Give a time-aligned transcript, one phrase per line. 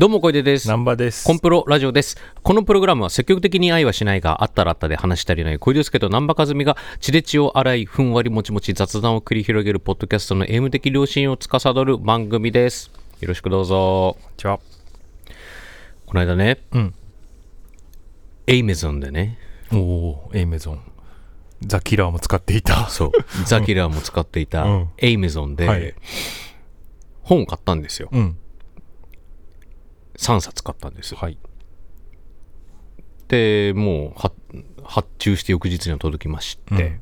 [0.00, 0.66] どうも小出です。
[0.66, 1.26] 南波です。
[1.26, 2.16] コンプロラジオです。
[2.42, 12.90] このプログラムは積極的に愛はしないがあったらあったで話したりない小出介と南波和美が血で血を洗いふんわりもちもち雑談を繰り広げるポッドキャストのエイム的良心を司る番組です。
[13.20, 14.16] よろしくどうぞ。
[14.18, 14.58] こんにちは。
[16.06, 16.94] この間ね、うん。
[18.46, 19.36] エイメゾンでね、
[19.70, 20.80] おお、エイメゾン。
[21.60, 22.88] ザ・キラーも使っていた。
[22.88, 23.12] そう、
[23.44, 25.94] ザ・キラーも使っていたうんエイメゾンで、はい
[27.22, 28.08] 本を買ったんですよ。
[28.10, 28.38] うん。
[30.20, 31.14] 3冊買ったんです。
[31.14, 31.38] はい。
[33.28, 34.32] で、もうは
[34.84, 37.00] 発注して翌日には届きまして、うん。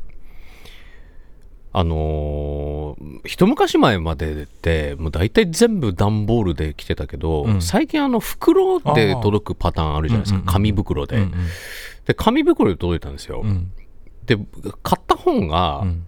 [1.73, 7.63] あのー一昔前までってもう大体全部段ボールで来てたけど、うん。
[7.63, 11.33] 最近あの袋で届くパターンあるじゃないですか、紙袋で、うん。
[12.07, 13.73] で紙袋で届いたんですよ、うん。
[14.27, 14.37] で
[14.83, 16.07] 買った本が、うん。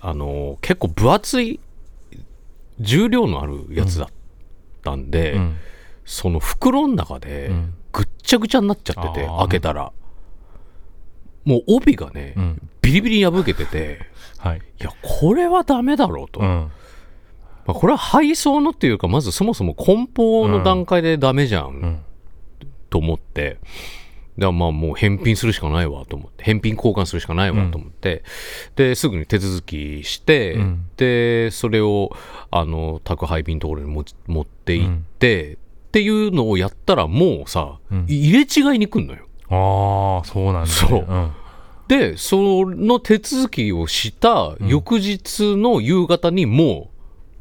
[0.00, 1.60] あのー結構分厚い
[2.78, 4.14] 重量のあるやつだった
[4.94, 5.56] んで、うん。
[6.04, 9.92] その袋の中でうんぐっちゃぐちゃになっちゃってて、あー開けたら
[11.44, 12.70] もう帯がね、うん。
[12.80, 14.00] ビリビリに破けてて
[14.38, 14.58] はい。
[14.58, 16.46] いやこれはダメだろうと、うん。
[16.46, 16.70] ま
[17.68, 22.00] あ、これは配送のっていうかまずそもそも梱包の段階でダメじゃん、うん。
[22.90, 23.58] と思って
[24.38, 28.24] だからまあもう返品するしかないわと思って返品交換するしかないわと思って、
[28.76, 30.88] ですぐに手続きして、うん。
[30.96, 32.16] でそれを
[32.50, 35.56] あの宅配便のところに持ち持って行って、っ
[35.92, 38.04] ていうのをやったらもうさ、うん。
[38.08, 39.26] 入れ違いに来んのよ。
[39.50, 40.66] ああ、そうなんだ、ね。
[40.66, 41.00] そう。
[41.02, 41.32] ん。
[41.88, 46.88] でその手続きをした翌日の夕方にもう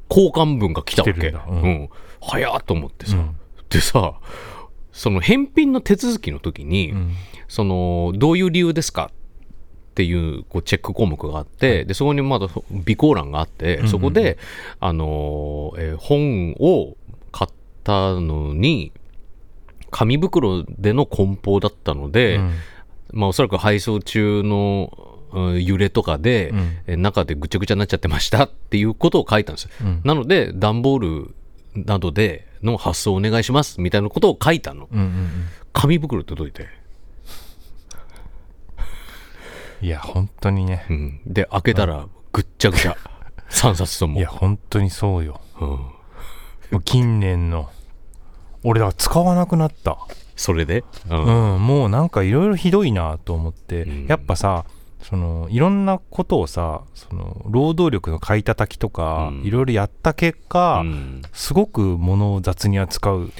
[0.10, 1.70] 交換分が来たわけ、ううん。
[1.84, 1.90] ん。
[2.22, 3.36] 早っと思ってさ、うん。
[3.70, 4.16] でさ
[4.92, 7.12] その返品の手続きの時に、うん。
[7.48, 9.12] そのどういう理由ですか
[9.92, 13.90] っていうこうチェック項目があって、でそこにまだ備考欄があって、うんうん。
[13.90, 14.38] そこで、
[14.80, 16.96] あのーえー本を
[17.32, 17.54] 買っ
[17.84, 18.92] たのに
[19.90, 22.54] 紙袋での梱包だったので、うん。
[23.14, 26.78] まあ、おそらく配送中のうん揺れとかで、うん。
[26.88, 29.72] えー中でぐちゃぐちゃになっちゃってましたっていうことを書いたんですよ。
[29.82, 30.02] うん。
[30.04, 31.36] なので段ボール
[31.76, 34.88] などでの発送お願いしますみたいなことを書いたの。
[34.92, 35.30] うんうん
[35.74, 36.68] 紙袋届いて。
[39.82, 39.86] うん。
[39.88, 40.86] いや、本当にね。
[40.90, 42.98] うん、で開けたらぐっちゃぐちゃ
[43.50, 45.40] 3冊とも いや、本当にそうよ。
[45.62, 45.94] うん、も
[46.74, 47.70] う近年の。
[48.64, 49.98] 俺だから使わなくなった。
[50.36, 54.66] それで、うんうん、もうなんかいろいろひどいなと思って、うんやっぱさ
[55.02, 59.44] そのいろんなことをさその労働力の買い叩きとか、うん。
[59.44, 61.22] いろいろやった結果、うん。
[61.34, 63.32] すごく物を雑に扱う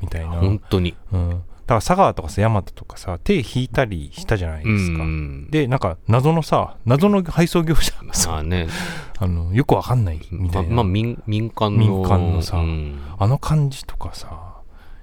[0.00, 0.94] みたいな、うん、本当に。
[1.12, 1.34] だか
[1.66, 8.68] ら佐川とかさ大和とかさ手引いたりしたじゃないですか、うんでなんか謎のさ謎の配送業者がまさあね。
[9.20, 11.78] あのよくわかんないみたいな、まあ、民民間の。
[11.78, 13.00] 民間のさうん。
[13.18, 14.28] あの感じとかさ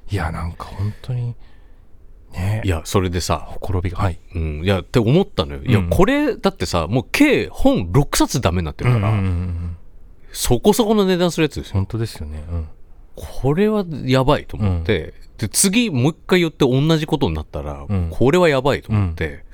[0.09, 1.35] いやなんか本当に
[2.35, 2.61] ね。
[2.63, 3.97] いやそれでさ、ほころびが。
[3.97, 4.19] はい。
[4.35, 5.89] うん、いやって思ったのよ、いやうん。
[5.89, 9.77] これだってさもう計本6冊ダメになってるから、うんうんうんうん
[10.35, 11.75] そこそこの値段するやつですよ。
[11.75, 12.43] 本当ですよね。
[12.51, 12.67] うん。
[13.15, 18.09] これはやばいと思って、で次もう一回言って同じことになったら、うん。
[18.11, 19.45] これはやばいと思って、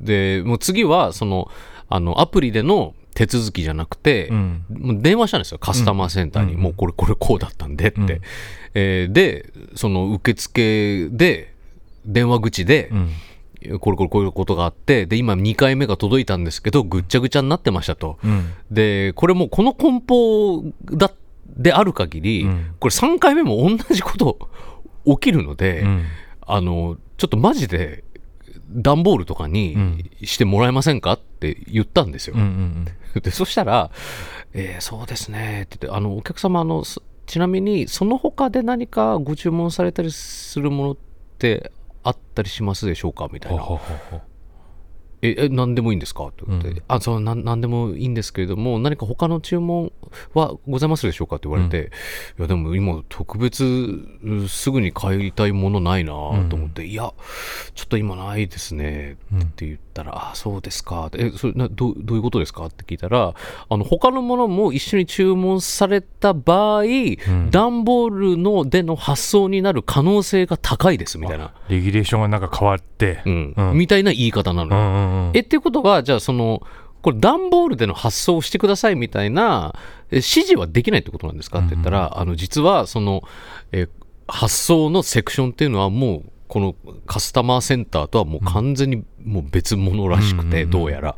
[0.00, 1.50] でもう次はその
[1.88, 5.02] あのアプリでの手続きじゃなくて、うん。
[5.02, 5.58] 電話したんですよ。
[5.58, 6.60] カスタマーセンターに、うん。
[6.60, 8.08] もうこれこれこうだったんでって、うん。
[8.74, 11.53] えーでその受付で
[12.06, 13.10] 電話口で、うん。
[13.80, 18.52] これこれこういうことがあってで今2回目が届いたんですけどぐっちゃぐちゃになってましたと、うん。
[18.70, 21.10] でこれもうこの梱包だ
[21.56, 22.74] である限り、うん。
[22.78, 24.50] これ3回目も同じこと
[25.06, 26.04] 起きるので、うん。
[26.42, 28.04] あのちょっとマジで
[28.70, 30.10] 段ボールとかうにん。
[30.24, 32.86] してもらえませんかって言ったんですよ、うんうん
[33.22, 33.90] でそしたら、
[34.52, 40.96] えーそうですねって言ってあのお客様あのすちなみにその他で何かご注文されたりするものっ
[41.38, 41.70] て
[42.04, 43.28] あったりしますでしょうか？
[43.32, 43.62] みたいな。
[45.22, 46.26] え、え何でもいいんですか？
[46.26, 46.82] って言って、うん。
[46.86, 49.90] あ、そう、なんなんでもいいんですけれども、何か他の注文
[50.34, 51.36] はございますでしょうか？
[51.36, 51.90] って言われて、
[52.38, 56.12] いや、でも今、特別、うすぐに買いたいものないな
[56.50, 57.14] と思って、いや、
[57.74, 61.08] ちょっと今ないですねうんって言ったら、あ、そうですか。
[61.14, 62.66] え、それなどう、どういうことですか？
[62.66, 63.34] って聞いたら、
[63.68, 67.50] あの、他のものも一緒に注文された場合、ん。
[67.50, 73.22] 段ボールのでの発送になる可能性が高いですみたいな、レギュレーションがなんか変わって。
[73.24, 73.54] うん。
[73.56, 73.78] うん。
[73.78, 74.82] みたいな言い方なのよ。
[74.82, 75.30] うんうんうん。
[75.34, 76.62] えっていうことはじゃあその
[77.02, 79.74] これ段ボールでの発送をしてくださいみたいな
[80.10, 81.58] え指示はできないってことなんですか？
[81.58, 83.22] って言ったら、あの実はその
[83.72, 83.88] え
[84.26, 86.74] 発送のセクションっていうのはもうこの
[87.06, 91.16] カスタマーセンターとはもう完全にもう別物らしくて、うんどうやら。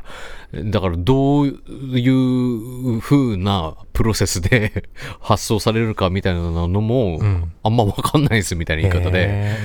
[0.53, 4.83] だからどういう風なプロセスで
[5.19, 7.51] 発送されるかみたいなのも、うん。
[7.63, 9.57] あんま分かんないですみたいな言い方で、へ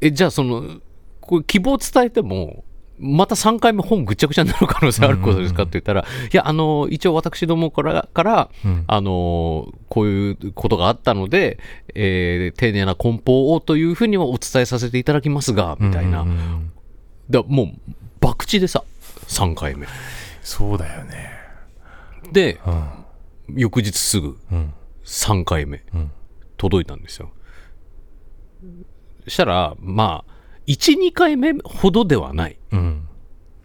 [0.00, 0.80] え、じゃあその、
[1.20, 2.64] これ希望伝えても、
[3.04, 6.04] また3回目本ぐちゃぐちゃになる可能性あることですかって言ったら、い
[6.36, 8.84] や、あの、一応私どもから、から、うん。
[8.86, 11.58] あの、こういうことがあったので、
[11.94, 16.24] えー丁寧な梱包をというふうにはお伝えさせていただきますが、うんみたいな。
[17.28, 17.66] だもう、
[18.20, 18.84] 博打でさ、
[19.26, 19.88] 3回目。
[20.42, 21.30] そうだよね。
[22.32, 23.58] で、うん。
[23.58, 24.72] 翌日すぐうん。
[25.04, 26.10] 3回目、うん。
[26.56, 27.32] 届いたんですよ。
[29.26, 30.31] したら、まあ、
[30.66, 32.58] 1、2回目ほどではない。
[32.72, 33.08] うん。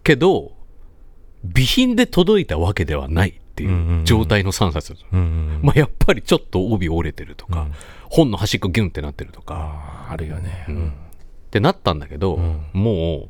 [0.04, 0.54] けど、
[1.44, 4.94] 備品で届いたわけではないっていう状態の3冊。
[4.94, 5.60] だったうんうん。
[5.64, 7.72] まあ、やっぱりちょっと帯折れてるとか、うん。
[8.10, 10.66] 本の端っこギュンってなってるとか、あるよね。
[10.70, 10.88] うん。
[10.90, 12.62] ってなったんだけど、うん。
[12.74, 13.30] も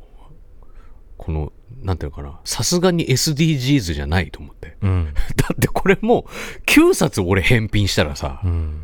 [1.16, 4.76] この、なんていうのかな、さすがに SDGs じゃないと思って。
[4.82, 5.14] うん。
[5.36, 8.82] だってこれもう9冊俺返品したらさ、うん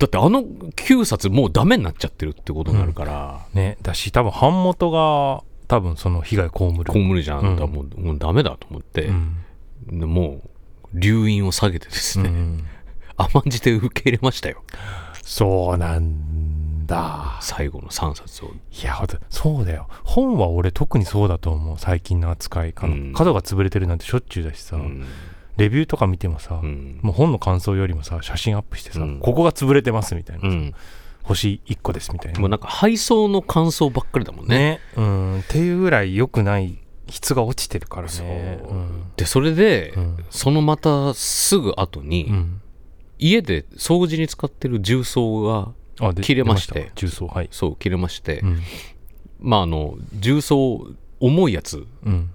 [0.00, 3.76] だってあの9冊もうダメになっちゃってるってことになるから、ね。
[3.82, 6.84] だし多分版元が多分その被害被る。
[6.84, 9.36] こむるじゃん、うんもうもうダメだと思って、うん。
[9.86, 12.64] でもう留飲を下げてですね、うん。
[13.18, 14.62] 甘んじて受け入れましたよ。
[15.22, 17.38] そうなんだ。
[17.42, 18.48] 最後の3冊を。
[18.48, 18.98] いや
[19.28, 19.86] そうだよ。
[20.02, 21.78] 本は俺特にそうだと思う。
[21.78, 22.94] 最近の扱いかな。
[22.94, 23.12] うん。
[23.12, 25.04] 角が潰れてるなんてしょっちゅうだしさ、うん
[25.60, 26.98] レビューとか見てもさ、うん。
[27.02, 29.20] もう本の感想よりもさ写真アップしてさ、うん。
[29.20, 30.74] ここが潰れてますみたいな、うん。
[31.22, 32.40] 星1個ですみたいな。
[32.40, 34.56] もうなんか配送の感想ばっかりだもんね。
[34.56, 34.80] ね。
[34.96, 35.40] うん。
[35.40, 36.78] っていうぐらい良くない
[37.10, 38.62] 質が落ちてるからね。
[38.70, 38.72] う。
[38.72, 39.04] ん。
[39.18, 40.16] でそれで、うん。
[40.30, 42.62] そのまたすぐ後に、うん。
[43.18, 45.74] 家で掃除に使ってる重曹が
[46.22, 46.90] 切れまして。
[46.94, 47.48] 出重曹はい。
[47.52, 48.60] そう切れまして、うん。
[49.40, 50.86] まああの重曹
[51.20, 52.30] 重いやつうん。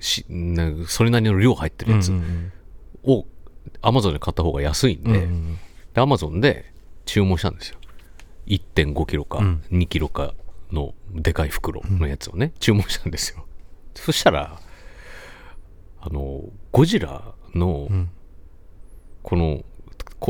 [0.00, 2.10] しなそれなりの量入ってるやつ。
[2.10, 2.52] うん
[3.06, 3.26] を
[3.82, 5.28] アマゾンで買った方が安いんで、
[5.94, 6.72] でアマゾンで
[7.04, 7.78] 注文したんですよ。
[8.46, 9.62] 1.5キロかうん。
[9.70, 10.34] 2キロか
[10.72, 13.46] のでかい袋のやつをね、注文したんですよ。
[13.94, 14.60] そしたら
[16.00, 18.10] あのゴジラのうん。
[19.22, 19.64] このこ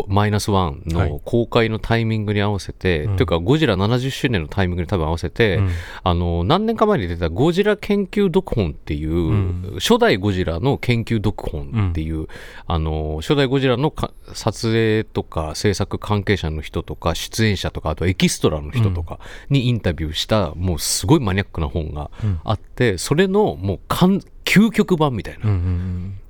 [0.08, 1.10] マイナスワンはい。
[1.10, 3.16] の公開のタイミングに合わせて、うん。
[3.16, 5.70] というかゴジラ70周年のタイミングに多分合わせて、うん。
[6.02, 9.76] あの何年か前に出たゴジラ研究読本っていう、ん。
[9.78, 12.26] 初代ゴジラの研究読本っていう、
[12.66, 19.18] あの初代ゴジラのか撮影とか制作関係者の人とか出演者とかあとエキストラの人とか
[19.50, 22.40] にインタビューした、もうすごいマニアックな本がうん。
[22.44, 26.20] あってそれのもう完究極版みたいなうんうん。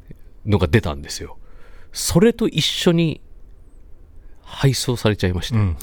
[0.46, 1.38] のが出たんですよ。
[1.92, 3.20] それと一緒に
[4.46, 5.76] 配送されちゃいました、うん。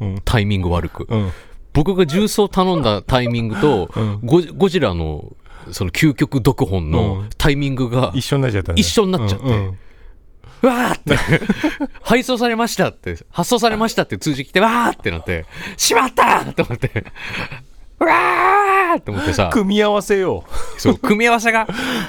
[0.00, 0.22] うん。
[0.24, 1.06] タイミング悪く。
[1.08, 1.30] うん。
[1.72, 4.20] 僕が重曹頼んだタイミングと、うん。
[4.22, 5.32] ゴジゴジラの
[5.70, 7.30] その究極読本うのん。
[7.38, 8.80] タイミングが、一緒になっちゃったね。
[8.80, 9.46] 一緒になっちゃって。
[9.46, 9.78] うんうん。
[10.62, 11.16] うわーって、
[12.02, 15.46] 配送されましたって、発送されましたって通知来て、わーってなって、
[15.78, 17.04] しまったーと思って、
[17.98, 20.44] うわーって思ってさ、組み合わせよ
[20.76, 21.60] そう、組み合わせが、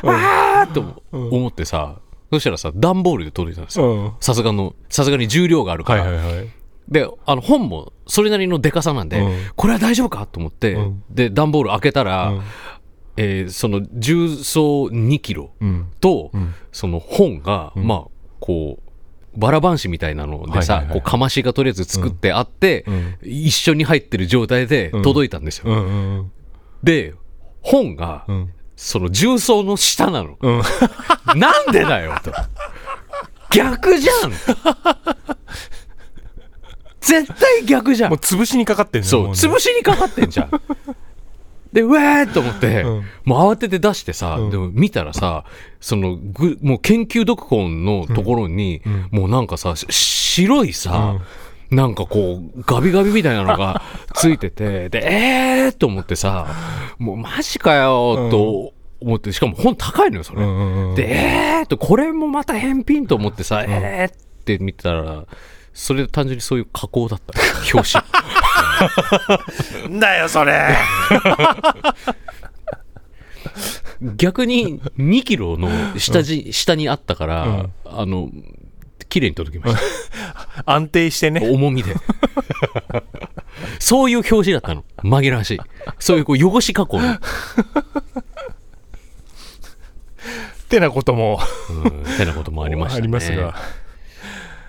[0.03, 1.99] わーっと思ってさ、
[2.31, 3.85] そしたらさ、段ボールで届いたんですよ。
[3.93, 4.11] うん。
[4.21, 6.17] さすがの、さすがに重量があるかはいら。
[6.17, 6.49] はいはい。
[6.89, 9.37] で、あの本もそれなりのでかさなんで、うん。
[9.55, 10.25] これは大丈夫か？
[10.25, 11.03] と思って、うん。
[11.09, 12.41] で、段ボール開けたら、うん。
[13.17, 15.87] えーその重曹2キロうん。
[15.99, 16.55] と、うん。
[16.71, 17.87] その本が、うん。
[17.87, 23.17] まあ、こう、バラ版紙みたいなのでさ、はいはいはいこう、かましがとりあえず作ってあって、うん。
[23.23, 25.71] 一緒に入ってる状態で届いたんですよ。
[25.71, 26.31] うんうん。
[26.83, 27.13] で、
[27.61, 30.37] 本が、うんその重曹の下なの。
[30.41, 30.61] うん。
[31.39, 32.33] なんでだよと。
[33.51, 34.31] 逆じゃん。
[36.99, 38.09] 絶対逆じゃん。
[38.09, 39.33] もう潰しにかかってんねそう、もね。
[39.33, 40.51] 潰しにかかってんじゃん。
[41.71, 43.05] で、うわーと思って、うん。
[43.23, 44.49] もう慌てて出してさ、うん。
[44.49, 45.45] でも見たらさ、
[45.79, 49.07] そのぐ、もう研究読本のところに、うん。
[49.11, 51.17] もうなんかさ、し白いさ、
[51.71, 53.81] なんかこう、ガビガビみたいなのが
[54.13, 56.47] ついてて、 で、えーと思ってさ、
[56.99, 60.41] もうマジかよと思って、しかも本高いのよ、それ。
[60.95, 65.23] で、えーと、これもまた返品と思ってさ、えーって見たら、
[65.73, 67.33] それ単純にそういう加工だった。
[67.73, 67.93] 表
[69.87, 69.99] 紙。
[69.99, 70.75] だよそれ
[74.15, 78.29] 逆に2キロの下地、下にあったから、うんあの、
[79.11, 80.63] 綺麗に届きました。
[80.73, 81.93] 安定してね重みで。
[83.77, 84.85] そういう表紙だったの。
[85.03, 85.59] 紛らわしい。
[85.99, 87.11] そういうこう汚し加工の。
[87.13, 87.17] っ
[90.69, 91.39] てなことも
[91.69, 93.03] うん、てなこともありましたね。
[93.03, 93.53] ありますが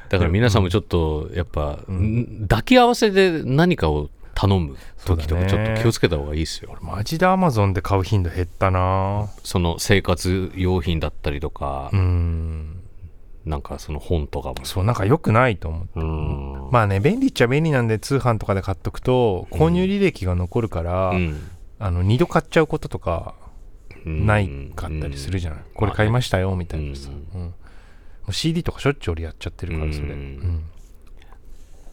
[0.08, 6.76] だから皆さんもちょっと、やっぱ、ん抱き合わせで何かを頼む時とかちょっと気をつけた方がいいですよ。
[6.82, 12.71] マジでアマゾンで買う頻度減ったなその生活用品だったりとか、うん
[13.44, 14.64] なんかその本とかも。
[14.64, 16.04] そうなんか良くないと思うう
[16.68, 16.70] ん。
[16.70, 21.40] まあね便利っちゃ便利なんで通販とかで買っとくと購入履歴が残るから、うん。
[21.78, 23.34] あの2度買っちゃうこととか
[24.06, 24.26] うん。
[24.26, 27.40] ないかったりするじゃない、これ買いましたよみたいなさ、うん。
[27.40, 27.46] うん。
[27.49, 27.54] も
[28.28, 30.12] う CD とかしょっちゅう俺やっちゃってるからそれ、うん。
[30.12, 30.64] うん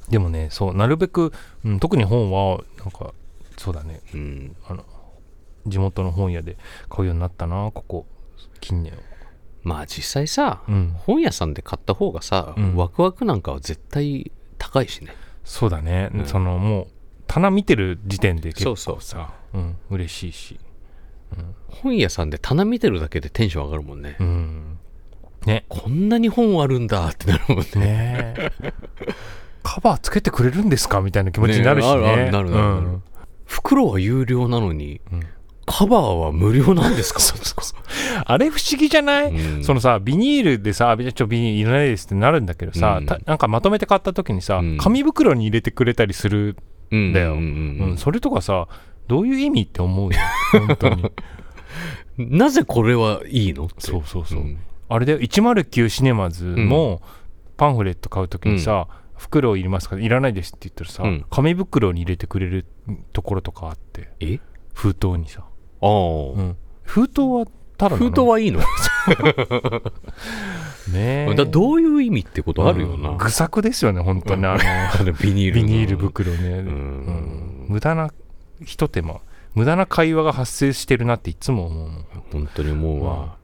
[0.10, 1.32] でもねそうなるべく、
[1.64, 3.14] うん、特に本はなんか
[3.58, 4.02] そうだね。
[4.14, 4.56] うん。
[4.68, 4.84] あの
[5.68, 6.58] 地元の本屋で
[6.90, 8.06] 買うようになったなここ
[8.60, 8.94] 近年
[9.64, 10.96] まあ実際さ、うん。
[10.98, 12.76] 本屋さんで買った方がさ、うん。
[12.76, 15.14] ワクワクなんかは絶対高いしね。
[15.44, 16.26] そうだね、うん。
[16.26, 16.88] そのもう
[17.28, 19.62] 棚見てる時点で結構そうさそう。
[19.62, 20.60] うん、嬉しいし。
[21.68, 24.16] 本屋さんで棚見てるだけでテンション上がるもんね。
[24.20, 24.80] うん。
[25.46, 25.66] ね。
[25.70, 27.66] こんなに本あるんだってなるもんね。
[27.76, 28.36] ね。
[28.38, 28.52] え
[29.62, 31.02] カバーつけてくれるんですか？
[31.02, 32.02] みたいな気持ちになるしね。
[32.02, 32.64] ねあるなるなる。
[32.64, 33.04] うん。
[33.46, 35.28] 袋は有料なのに、うん
[35.72, 37.22] カバーは無料なんですか？
[38.26, 39.64] あれ不思議じゃない、うん。
[39.64, 43.06] そのさビニールでさ「あちょビニールいらないです」ってなるんだけどさ、うん。
[43.06, 44.78] たなんかまとめて買った時にさ、うん。
[44.78, 46.58] 紙袋に入れてくれたりする
[46.92, 47.38] うんだよ
[47.98, 48.68] それとかさ
[49.08, 50.20] どういう意味って思うよ。
[50.52, 51.12] 本当に。
[52.18, 53.66] なぜこれはいいの？
[53.66, 53.76] って。
[53.80, 54.58] そうそうそう、ん。
[54.90, 57.02] あれで109シネマズも
[57.58, 60.00] パンフレット買う時にさ、袋いりますか？
[60.00, 61.26] いらないですって言ったらさ、うん。
[61.30, 62.66] 紙袋に入れてくれる
[63.14, 64.10] ところとかあって。
[64.20, 64.40] え？
[64.74, 65.44] 封筒にさ、
[65.82, 67.46] ああ、うん、封筒は
[67.78, 68.60] ただ封筒はいいの
[70.92, 71.34] ねえ。
[71.36, 74.46] だどういう意味ってことあるよな、うん愚策ですよね本当に。
[74.46, 74.58] あ
[75.00, 75.68] のビニールの。
[75.68, 76.66] ビニール袋ね、うん。
[76.66, 77.66] ん。
[77.70, 78.10] 無駄な
[78.66, 79.22] ひと手間
[79.56, 81.90] 無駄な会話が発生してるなっていつも思う
[82.32, 83.38] 本当に思うわ、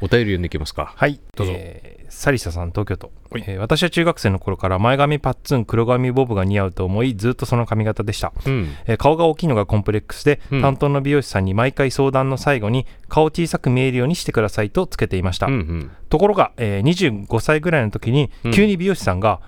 [0.00, 0.92] お便り読んでいきますか。
[0.96, 1.20] はい。
[1.36, 1.52] どうぞ。
[1.56, 8.68] えーサリサさん東京都、えー私は中学生の頃から前髪パッツン黒髪ボブが似合うと思いずっとその髪型でした、うん。
[8.86, 10.62] えー顔が大きいのがコンプレックスで、うん。
[10.62, 15.90] 担当の美容師さんに毎回相談の最後に顔小さく見えるようにしてくださいとつけていました、うんうん。
[16.08, 18.52] ところが、えー25歳ぐらいの時にうん。
[18.52, 19.40] 急に美容師さんが、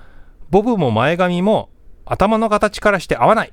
[0.51, 1.71] ボブも前髪も
[2.05, 3.53] 頭の形からして合わない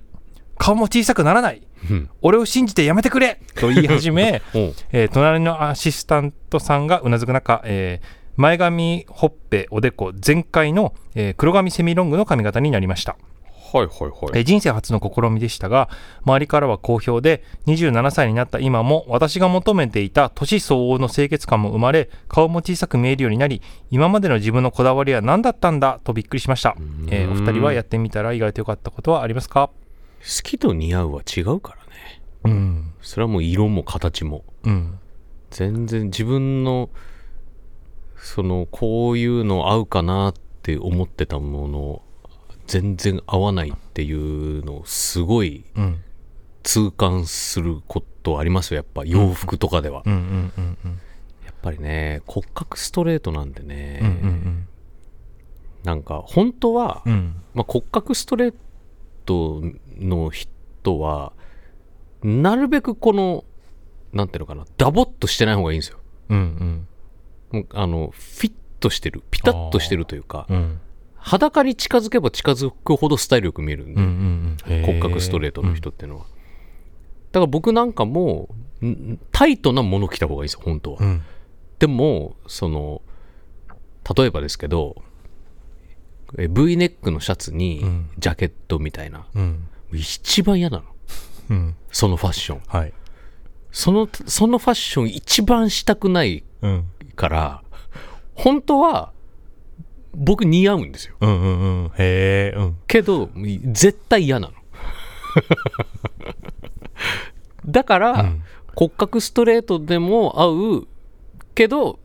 [0.57, 1.61] 顔も小さくならない。
[1.89, 2.09] うん。
[2.21, 3.39] 俺を信じてやめてくれ。
[3.55, 4.41] と言い始め、
[4.91, 13.15] えー隣のアシスタントさんがうなずく中、えー前髪ほっぺおでこ全開の、えー黒髪セミロングの髪型になりました、
[13.71, 15.87] はいはいはい、えー人生初の試みでしたが
[16.25, 25.99] 周りからは好評で27歳になった今も私が求めていた年相応の清潔感も生まれ顔も小さく見えるようになり今までの自分のこだわりは何だったんだ？
[26.03, 26.75] とびっくりしました、
[27.11, 29.69] えーお二人はやってみたら意外と良かったことはありますか？
[30.23, 32.21] 好きと似合うは違うからね。
[32.45, 32.93] うん。
[33.01, 34.43] それはもう色も形も。
[34.63, 34.99] うん。
[35.51, 36.89] 全然自分の
[38.15, 42.01] そのこういうの合うかなって思ってたもの
[42.65, 46.01] 全然合わないっていうのをすごいうん。
[46.63, 48.77] 痛感することありますよ。
[48.77, 50.19] やっぱ洋服とかでは、うんうん
[50.57, 50.99] うんうん
[51.45, 54.67] やっぱりね骨格ストレートなんでね、うんうん
[55.83, 57.41] なんか本当は、うんうん。
[57.53, 58.53] まあ、骨格ストレー
[59.25, 59.61] ト
[59.99, 61.33] の人は
[62.23, 63.43] なるべくこの
[64.13, 65.99] なんていうのかなダボっとしてない方がいいんですよ。
[66.29, 66.87] うん
[67.51, 70.79] もうあのフィットしてるピタッとしてるというかうんうん。
[71.15, 74.85] 裸に近づけば近づくほどスタイルよく見えるんで、うんうんうん。
[74.85, 76.25] 骨格ストレートの人っていうのは、
[77.31, 78.49] だから僕なんかも
[78.85, 81.23] んタイトなもの着た方がいいんですよ本当は、うん。
[81.79, 83.01] でもその
[84.17, 85.01] 例えばですけど
[86.37, 88.09] え V ネックのシャツにうん。
[88.17, 90.83] ジャケットみたいな、うん一番嫌なの。
[91.49, 91.75] うん。
[91.91, 92.61] そのファッション。
[92.67, 92.93] はい。
[93.71, 96.85] そのそのファッション一番したくないうん。
[97.15, 97.63] から
[98.33, 99.11] 本当は
[100.15, 101.15] 僕似合うんですよ。
[101.21, 101.91] うんうんうん。
[101.97, 102.77] へえうん。
[102.87, 103.29] けど
[103.71, 104.53] 絶対嫌なの。
[107.65, 108.43] だから、うん。
[108.75, 110.87] 骨格ストレートでも合う
[111.53, 111.99] けど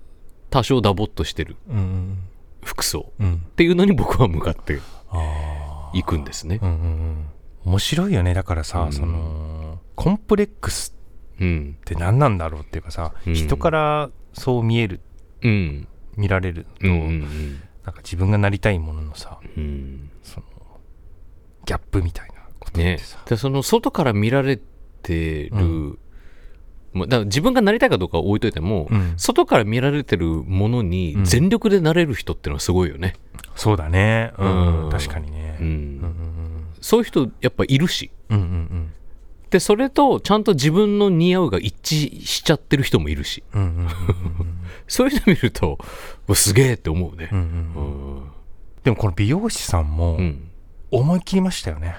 [0.50, 2.18] 多少ダボっとしてるうん
[2.62, 3.34] 服装うん。
[3.36, 4.78] っていうのに僕は向かって
[5.10, 6.58] あいくんですね。
[6.62, 7.24] あうんうんうん
[7.68, 8.32] 面白いよね。
[8.32, 8.92] だからさ、うん。
[8.92, 10.96] そのコンプレックス
[11.38, 11.76] うん。
[11.80, 13.34] って何なんだろうっていうかさ、うん。
[13.34, 15.00] 人からそう見える
[15.42, 15.88] うん。
[16.16, 19.62] 見られると、うんうんなんか自分がなりたいもののさうん。
[19.62, 20.46] うんその
[21.64, 22.98] ギャップみたいなことってね。
[22.98, 24.58] さ、でその外から見られ
[25.02, 25.98] てる、
[26.94, 29.14] だから自分がなりたいかどうかは置いといても、うん。
[29.18, 31.24] 外から見られてるものにうん。
[31.24, 33.14] 全力でなれる人ってのはすごいよね、
[33.54, 34.32] そうだね。
[34.38, 34.90] うん、うん。
[34.90, 35.58] 確かにね。
[35.60, 35.74] うんうんう
[36.34, 36.37] ん
[36.80, 38.10] そういう人やっぱいるし。
[38.30, 38.92] うんうんうん。
[39.50, 43.42] でそれとちゃんと自分の似合うが一致しちゃってる人もいるし。
[43.54, 43.88] うんうんうんうん
[44.86, 45.78] そういうの見ると
[46.34, 47.28] すげえって思うね。
[47.30, 48.16] うんうんううん。
[48.20, 48.22] ん
[48.84, 50.48] でもこの美容師さんもうん。
[50.90, 51.96] 思い切りましたよね。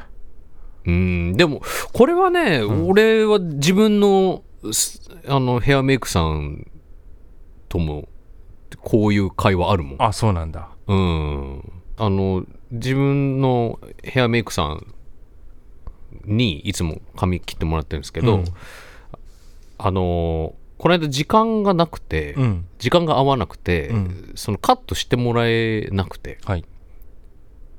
[0.85, 1.37] うん。
[1.37, 1.61] でも
[1.93, 2.89] これはね、うん。
[2.89, 6.65] 俺は自分のすあのヘアメイクさん
[7.67, 8.09] とも
[8.81, 9.95] こういう会話あるもん。
[9.99, 10.69] あそうなんだ。
[10.87, 11.71] うん。
[11.97, 14.93] あの自分のヘアメイクさん
[16.25, 18.45] にいつも髪切ってもらってるんですけど、うん。
[19.77, 22.65] あのこの間時間がなくて、うん。
[22.77, 24.31] 時間が合わなくて、うん。
[24.35, 26.37] そのカットしてもらえなくて。
[26.45, 26.65] はい。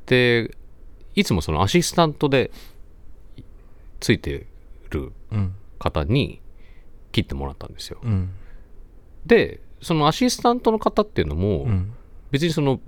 [0.06, 0.56] で
[1.14, 2.50] いつもそのアシスタントで
[4.00, 4.46] ついて
[4.90, 5.54] るうん。
[5.78, 6.40] 方に
[7.12, 8.00] 切ってもらったんですよ。
[8.02, 8.30] うん。
[9.24, 11.92] でそのアシスタントの方っていうのも、うん。
[12.30, 12.80] 別にその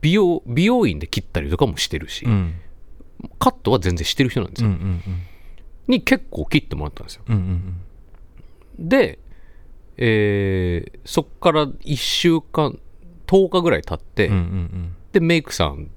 [0.00, 2.54] 美容美容院で切ったりとかもしてるし、うん。
[3.38, 5.02] カットは全然してる人なんですよ、うんうん
[5.88, 7.22] に結構切ってもらったんですよ。
[7.28, 7.76] うんうん
[8.78, 9.18] で、
[9.96, 12.78] えーそっから1週間
[13.26, 15.88] 10日ぐらい経って、うんうんでメイクさん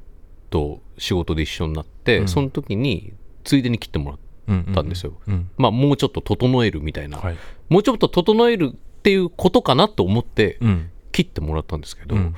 [0.50, 2.28] と仕事で一緒になって、うん。
[2.28, 3.14] その時に
[3.44, 4.90] ついでに切ってもらっうんうんたん。
[4.90, 5.50] ですよ、うん。
[5.58, 7.38] まあもうちょっと整えるみたいな、はい。
[7.68, 10.90] もうちょっと整えるっていうことかなと思ってうん。
[11.12, 12.36] 切ってもらったんですけど、うん。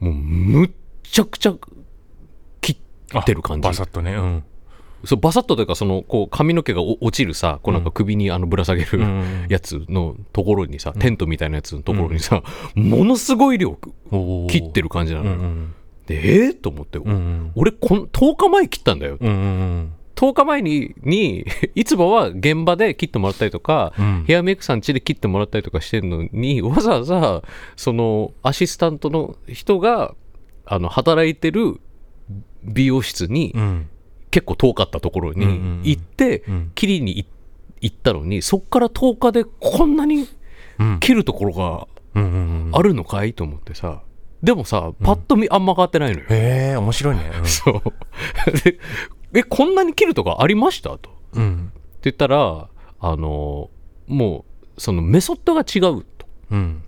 [0.00, 0.70] もうむっ
[1.10, 1.54] ちゃくちゃ
[2.60, 2.78] 切
[3.16, 3.66] ってる感じ。
[3.66, 4.14] バサッとね。
[4.14, 4.44] うん。
[5.04, 9.46] そうバサッとというかそのこう髪の毛がお落ちるさこうなんか首にあのぶら下げるうん。
[9.48, 12.42] やつのところにさ、テントみたいなやつのところにさ、
[12.74, 13.78] ものすごい量
[14.48, 15.74] 切ってるる感じなのよ、うんうん
[16.06, 21.46] でえー、と思って、うんうん俺こん10日前切ったんだよ、うんうん10日前にに
[21.76, 24.24] いつもは現場で切ってもらったりとか、うん。
[24.26, 27.42] ヘアメイクさん家で切ってもらったりとかしてるのにわざわざ
[27.76, 30.16] そのアシスタントの人が
[30.70, 31.80] あの働いてる
[32.64, 33.88] 美容室にうん。
[34.30, 35.82] 結構遠かったところにうんうんうん。
[35.84, 36.72] 行ってうん。
[36.74, 37.26] 切りに行
[37.80, 40.28] 行ったのにそっから10日でこんなに
[40.78, 41.00] うん。
[41.00, 44.02] 切るところがうんうんあるのかいと思ってさ
[44.42, 47.24] でもさパッと見あんま変わってないのよ、へえ面白いね。
[47.44, 47.82] そう。
[48.62, 48.78] で
[49.34, 50.90] えこんなに切るとかありました？
[50.98, 51.10] と。
[51.32, 51.42] うん。
[51.42, 52.68] うんって言ったら
[53.00, 53.70] あの
[54.06, 54.44] も
[54.76, 56.26] うそのメソッドが違うと。
[56.52, 56.82] うん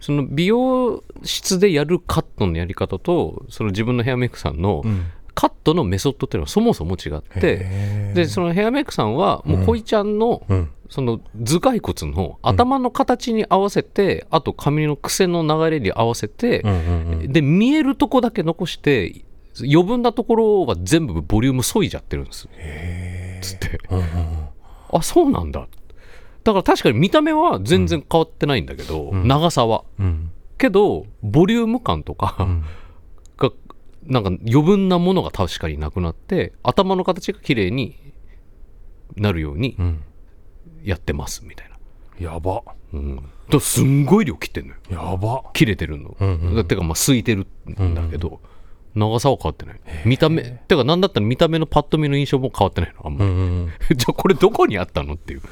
[0.00, 5.06] その美容室でやるカットのやり方とその自分のヘアメイクさんのうん。
[5.34, 10.70] カットのメソッドっていうのはそもそも違ってでそのヘアメイクさんはもう恋ちゃんのうん。
[10.90, 16.64] その頭蓋骨の頭の形に合わせて、あと髪の癖の流れに合わせて
[17.28, 19.22] で見えるとこだけ残して
[19.58, 22.48] 余分なところは全部ボリューム削いじゃってるんです。
[22.56, 23.78] へつって。
[24.90, 25.68] あそうなんだ
[26.48, 29.28] だから確かに見た目は全然変わってないんだけど、うん。
[29.28, 29.84] 長さは。
[29.98, 30.30] うん。
[30.56, 32.64] けどボリューム感とか、うん。
[33.36, 33.52] が
[34.06, 37.98] なんか余分なものが確かになくなって頭の形が綺麗に
[39.14, 40.02] なるようにうん。
[40.84, 41.70] やってますみたい
[42.18, 42.62] な、やば。
[42.94, 44.78] うん、だすんごい量切ってんのよ。
[44.90, 45.44] やば。
[45.52, 46.54] 切れてるの、うんうん。
[46.54, 48.40] だてかまあ空いてるんだけど、
[48.94, 49.80] 長さは変わってない。
[50.04, 53.06] 見た目てかなんだったら見た目のパッと見の印象も変わってないの。
[53.06, 53.72] あんまり、うんうんうん。
[53.96, 55.42] じゃあこれどこにあったのっていう、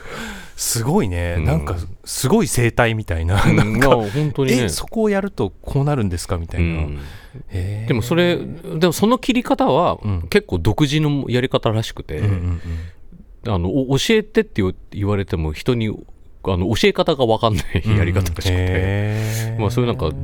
[0.56, 1.44] すごいね、うん。
[1.44, 3.56] なんかすごい生態みたいな、うん。
[3.56, 4.64] なんか本当にね。
[4.64, 6.98] えそこをやるとこうなるんですかみたいな、うん。
[7.52, 10.22] でもそれでもその切り方はうん。
[10.28, 12.60] 結構独自のやり方らしくて、うんうん
[13.48, 20.16] あのお教えてって言言われても人にあの教え方が分かんないうんやり方らしくて、まあ、そういうなんか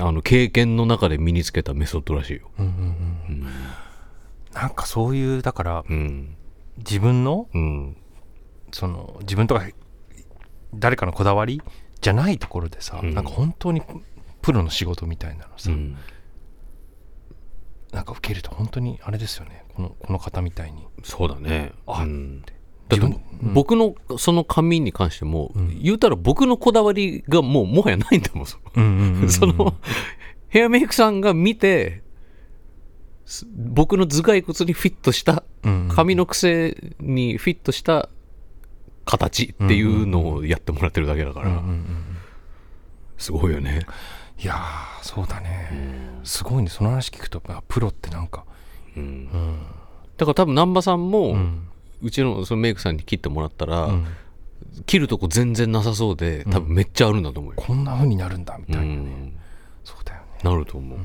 [0.00, 2.50] あの経験の中で身につけたメソッドらしいよ。
[2.58, 3.46] うんうんうん。
[4.52, 6.36] なんかそういうだからうん。
[6.78, 7.96] 自分のうん。
[8.72, 9.66] その自分とか
[10.74, 11.62] 誰かのこだわり
[12.00, 13.14] じゃないところでさ、うん。
[13.14, 13.82] なんか本当に
[14.42, 15.96] プロの仕事みたいなのさ、うん。
[17.92, 19.64] なんか受けると本当にあれですよね。
[19.74, 20.86] このこの方みたいに。
[21.02, 21.72] そうだね。
[21.86, 22.42] あうん。
[22.42, 22.53] だって
[23.42, 29.28] 僕のその髪に関しても、うん言うたら僕のこだわりがもうもはやないんだもん。
[29.28, 29.74] その
[30.48, 32.02] ヘアメイクさんが見て
[33.26, 38.08] す僕の頭蓋骨にフィットしたうん髪の癖にフィットした
[39.04, 41.62] 形っていうのをやってもらってるだけだから、
[43.18, 43.86] すごいよね。
[44.38, 46.70] いやーそうだね、すごいね。
[46.70, 48.44] その話聞くとあプロってなんか
[48.96, 49.02] うん。
[49.02, 49.58] うん。
[50.16, 51.36] だから多分南波さんも、う
[52.02, 54.06] うんちのそのメイクさんに切ってもらったら、うん。
[54.86, 57.62] 切るとこ全然なさそうで多分めっちゃあるんだと思うよ。
[57.62, 59.38] こんな風になるんだみたいなね、うん。
[59.84, 60.26] そうだよね。
[60.42, 60.98] なると思う。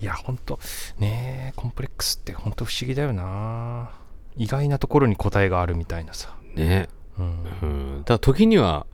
[0.00, 0.58] いやほんと。
[0.98, 3.90] ねえコンプレックスってほんと不思議だよな。
[4.36, 6.88] 意外なところに答えがあるみたいなさ、ね。
[7.18, 7.44] うん。
[7.62, 8.86] うん、だから時には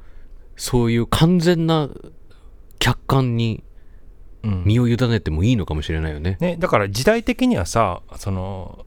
[0.56, 1.88] そういう完全な
[2.78, 3.62] 客観に
[4.42, 4.64] うん。
[4.64, 6.36] 身を委ねてもいいのかもしれないよね。
[6.40, 8.85] ね、だから時代的にはさその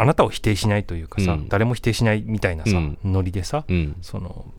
[0.00, 1.48] あなたを否定しないというかさ、うん。
[1.48, 2.98] 誰も否定しないみたいなさ、うん。
[3.04, 3.96] ノリでさうん。
[4.00, 4.52] その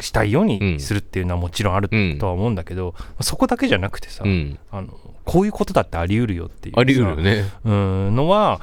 [0.00, 2.18] したいようにするっていうのはもちろんあるうん。
[2.18, 4.58] とは思うんだけど、そこだけじゃなくてさ、うん。
[4.70, 4.88] あの
[5.24, 7.44] こういうことだってあり得るよっていうさあり得るよね。
[7.64, 8.60] うんのは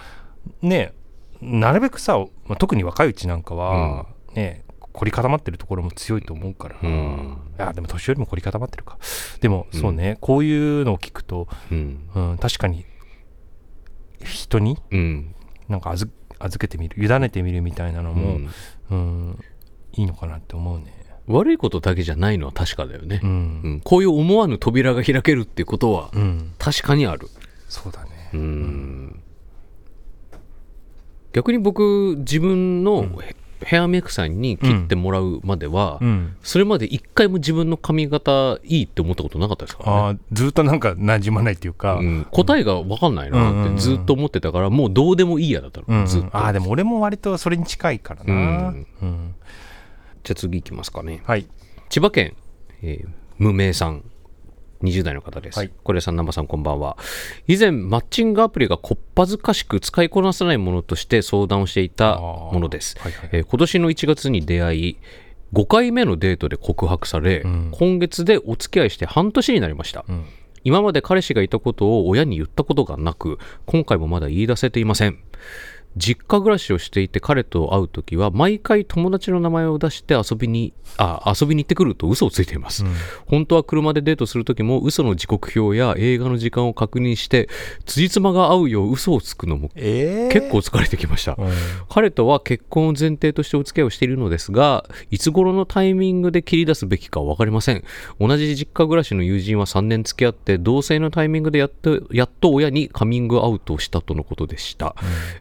[0.62, 0.94] ね
[1.42, 7.38] なるべくさ、まあ特に若いうちなんかは、ね凝り固まってるところも強いと思うから、うん。
[7.58, 9.00] いやでも年寄りも凝り固まってるか。
[9.42, 12.10] でもそうね、こういうのを聞くと、うん。
[12.14, 12.86] うん、確かに
[14.24, 15.36] 人にうん
[15.70, 18.50] なんか預預けてみる委ねてみるみたいなのうも、ん。
[18.92, 19.40] うん
[19.96, 21.04] いいのかなって思うね。
[21.28, 23.22] 悪いことだけじゃないのは確かだよね。
[23.24, 23.30] う、ん。
[23.30, 23.82] うん。
[23.84, 27.30] こういう思わぬ扉が開けるっていうことはうん、確かにある。
[27.70, 28.30] そうだね。
[28.34, 29.20] うん。
[31.34, 33.08] 逆に僕自分の
[33.66, 36.36] ヘヘアメイクさんに切ってもらうまでは、うん。
[36.44, 40.00] それまで一回も自分の髪型いいって思ったことなかったですからね。
[40.00, 46.06] あーずっとなんか馴染まないっていうか、うん、答えが分かんないなってずっと思ってたから、もうどうでもいいやだったの、うん。
[46.06, 46.30] ずっと。
[46.34, 48.88] あーでも俺も割とそれに近いからな、うん。
[49.02, 49.36] うん。
[50.24, 51.22] じゃあ次いきますかね。
[51.26, 51.48] はい。
[51.90, 52.36] 千葉県、
[52.82, 53.08] えー
[53.40, 54.04] 無名さん
[54.84, 55.58] 20代の方です。
[55.58, 56.98] はいこれさん、南波さん、こんばんは。
[57.48, 62.98] 以前、マッチングアプリがこっぱずかしく使いこなせないものとして相談をしていたものです。
[63.00, 64.98] はいはいえー今年の1月に出会い、
[65.54, 70.06] 5回目のデートで告白され、うん今月でお付き合いして半年になりました。
[70.08, 70.26] うん
[70.66, 75.20] 今まで彼氏がいたことを親に言ったことがなく、今回もまだ言い出せていません。
[75.96, 82.84] 実家暮らしをしていて彼と会うときは毎回友達の名前を出して遊びにあ遊びに行ってくると嘘をついています、
[83.26, 87.50] 本当は車でデートするときも嘘の時刻表や映画の時間を確認して
[87.86, 91.52] 辻褄が合うよう嘘をつくのもえー、結構疲れてきました、うん。
[91.90, 97.84] 彼とは結婚を前提としてお付き合いをしているのですがいつ頃のタイミングで切り出すべきか分かりません。
[98.20, 104.96] 同じ実家暮らしの友人は3年付き合って同棲のタイミングでやっとやっと親にカミングアウトをしたとのことでした、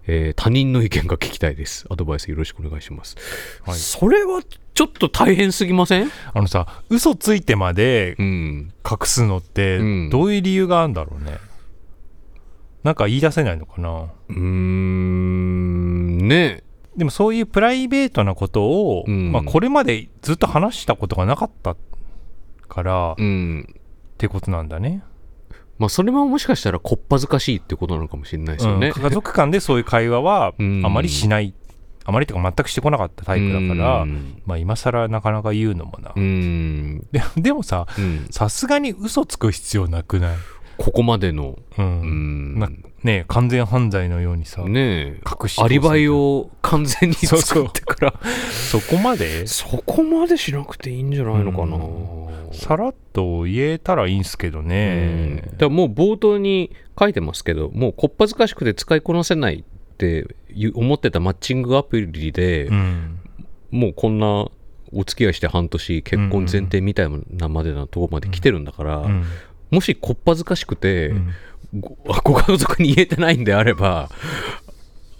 [0.06, 1.87] えー他人の意見が聞きたいです。
[1.88, 3.14] アドバイスよろしくお願いします、
[3.64, 3.78] はい。
[3.78, 4.42] それは
[4.74, 6.11] ちょっと大変すぎません？
[6.35, 8.72] あのさ嘘ついてまでうん。
[8.85, 10.11] 隠すのってうん。
[10.11, 11.38] どういう理由があるんだろうね、
[12.83, 14.11] なんか言い出せないのかな？
[14.31, 16.18] うーん。
[16.26, 16.64] ね。
[16.96, 19.31] でもそういうプライベートなことを、うん。
[19.31, 21.76] まあ、これまでずっと話したことがなかった
[22.66, 23.76] から、っうん。
[24.18, 25.05] てことなんだね
[25.82, 29.02] まあそれももしかしたらこっぱずかしいってことなのかもしれないですよね、うん。
[29.02, 30.80] 家族間でそういう会話はあ うん。
[30.82, 31.54] まりしない、
[32.04, 34.40] あまりとか全くしてこなかったタイプだから、うん。
[34.46, 37.04] まあ今更なかなか言うのもな、うん。
[37.10, 38.26] ででもさうん。
[38.30, 40.36] さすがに嘘つく必要なくない？
[40.78, 42.58] ここまでの、うん、うん。
[42.58, 42.70] な
[43.02, 45.20] ね完全犯罪のようにさ、ねえ。
[45.42, 48.14] 隠しアリバイを完全に作ってから。
[48.70, 49.46] そこまで？
[49.46, 51.78] そこまでしなくていいんじゃないのかな、
[52.52, 54.68] さらっと言えたらいいんすけどうん。
[54.68, 60.26] ねだからもう冒頭に書いてますけどもうこっぱずかしくて使いこなせないって
[60.74, 63.18] 思ってたマッチングアプリで、うん。
[63.70, 64.46] もうこんな
[64.94, 69.24] お付き合いして半年結婚前提みたいなまでなとこまで来てるんだから、うん
[69.72, 71.35] もしこっぱずかしくて、うん。
[71.80, 74.11] ご ご家族に言えてないんであれば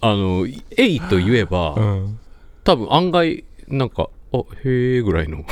[0.03, 2.19] あの「えい」と言えば、うん。
[2.63, 5.45] 多分案外なんか「あへえ」ぐらいの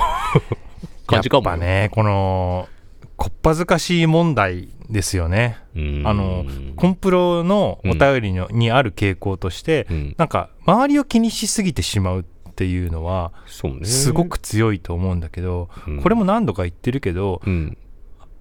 [1.07, 1.49] 感じかも。
[1.49, 2.69] やっぱねこの
[3.17, 5.59] こっぱずかしい問題ですよね。
[5.75, 6.03] うん。
[6.05, 6.45] あの
[6.77, 10.15] コンプロのお便りの、にある傾向としてうん。
[10.19, 16.03] なんか周りを気にしすぎてしまうっていうのはすごく強いと思うんだけど、うん。
[16.03, 17.79] これも何度か言ってるけどうん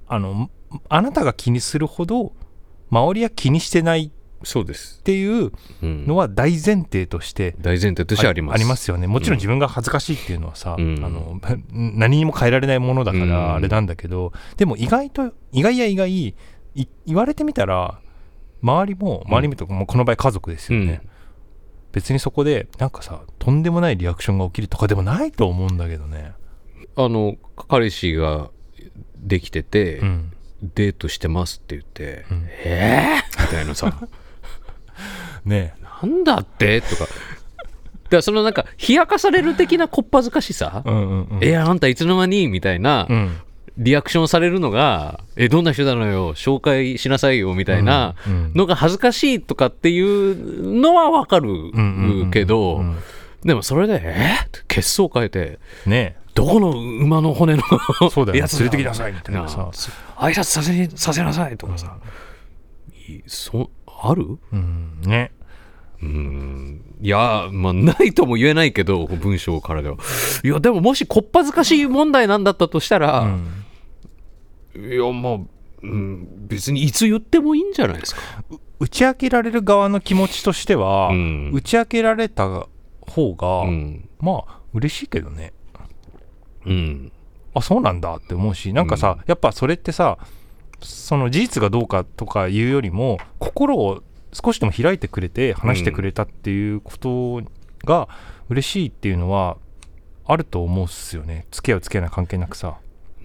[0.09, 0.49] あの
[0.89, 2.33] あなたが気にするほど
[2.91, 4.11] 周りは気にしてない
[4.43, 6.07] そうです、っていううん。
[6.07, 8.55] のは大前提として大前提としてあります。
[8.55, 9.05] ありますよね。
[9.05, 11.03] もちろん自分が恥ずかしいっていうのはさ、うん。
[11.03, 11.41] あの
[11.71, 13.29] 何にも変えられないものだかうん。
[13.29, 16.35] らあれなんだけど、でも意外と意外や意外い
[17.05, 17.99] 言われてみたら
[18.63, 21.01] 周りも周り見ると、もうこの場合家族ですよね、
[21.91, 26.31] 別にそこでなんかさとんでもないリアクションが起きるとかでもないと思うんだけどね、
[26.95, 27.35] あの
[27.67, 28.51] 彼氏が
[29.19, 30.31] できてて、うん。
[30.75, 32.47] デートしてますって言って、うん。
[32.65, 33.93] えー、みたいなさ。
[35.45, 36.81] ねなんだって？
[36.81, 37.05] とか。
[37.05, 41.39] だからそのなんか冷やかされる的なこっぱずかしさ、うんうんうん。
[41.41, 42.47] えあんたいつの間に？
[42.47, 43.37] みたいなうん。
[43.77, 46.35] リアクションされるのが、えどんな人なのよ？
[46.35, 52.97] 紹介しなさいよみたいなうんのが恥ずかしいとかっていうのはわかるうんうんうんけど、うん。
[53.45, 57.63] でもそれでえって血相変えてねどこの馬の骨の
[58.09, 58.39] そうだよね。
[58.39, 59.69] やつ連れてきなさいみたいなさ。
[60.15, 60.25] あ。
[60.25, 61.57] 挨拶させさせなさい。
[61.57, 61.97] とかさ、
[63.07, 64.37] いそある？
[64.51, 65.01] うん。
[65.01, 65.31] ね。
[66.01, 66.95] うん。
[67.01, 69.97] いやまあないとも言えないけど文章からでは。
[70.43, 73.65] いやでももしこっぱずかしい問題なんだったとしたら、うん。
[74.75, 75.37] いやまあ、
[75.83, 78.21] うん、別にいつ言ってもいいんじゃないですか。
[78.79, 81.51] 打ち明けられる側の気持ちとしては、うん。
[81.51, 82.67] 打ち明けられた
[83.01, 84.07] 方が、うん。
[84.19, 85.51] まあ嬉しいけどね
[86.65, 87.11] うん。
[87.53, 90.17] あそうなんだって思うしなんかさ、やっぱそれってさ
[90.81, 97.41] その事実がどうかとかいうよりも心を少しでも開いてくれて話してくれたっていうこと
[97.85, 98.07] が
[98.49, 99.57] 嬉しいっていうのは
[100.25, 101.47] あると思うっすよね。
[101.51, 102.77] 付き合う付き合いない関係なくさ。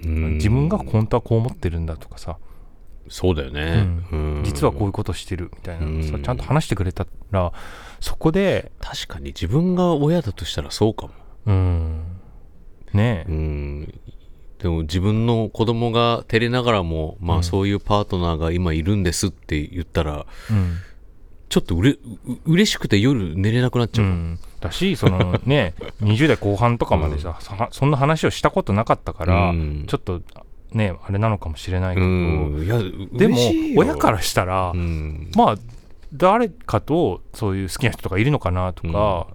[0.02, 0.34] うん。
[0.34, 2.38] 自分が本当はこう思ってるんだとかさ。
[3.08, 4.42] そうだよね、うん。
[4.44, 6.22] 実はこういうことしてるみたいなのさうん。
[6.22, 7.52] ちゃんと話してくれたら
[8.00, 11.12] そこで確かに自分が親だとしたらそうかも。
[11.46, 12.13] うん
[12.94, 14.00] ねうえん。
[14.58, 17.40] でも自分の子供が照れながらも、まうん。
[17.40, 20.78] あそういうパートナーが今いるんですって言ったら、うん。
[21.48, 21.98] ちょっとうれう
[22.46, 24.06] 嬉しくて夜寝れなくなっちゃう。
[24.06, 24.38] うん。
[24.60, 29.84] だしそのね20代後半とかまでさそそんな話をしたことなかったからうん。
[29.86, 30.22] ちょっと
[30.72, 32.06] ねあれなのかもしれないけど。
[32.06, 32.64] うん。
[32.64, 32.80] いや
[33.12, 33.36] でも
[33.76, 35.30] 親からしたらうん。
[35.36, 35.56] まあ
[36.14, 39.26] 誰かとそういう好きな人とかいるのかなとか、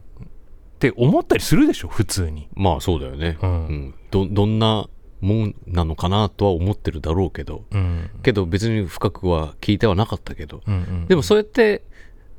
[0.80, 3.50] って思ったりするでしょ普通に、まあそうだよね、うん。
[3.50, 3.96] うん。
[4.12, 4.88] どどんな
[5.20, 7.66] もんなのかなとは思ってるだろうけど。
[7.70, 8.10] うん。
[8.24, 10.62] けど別に深くは聞いてはなかったけど。
[10.66, 11.84] うんうん、でもそうやって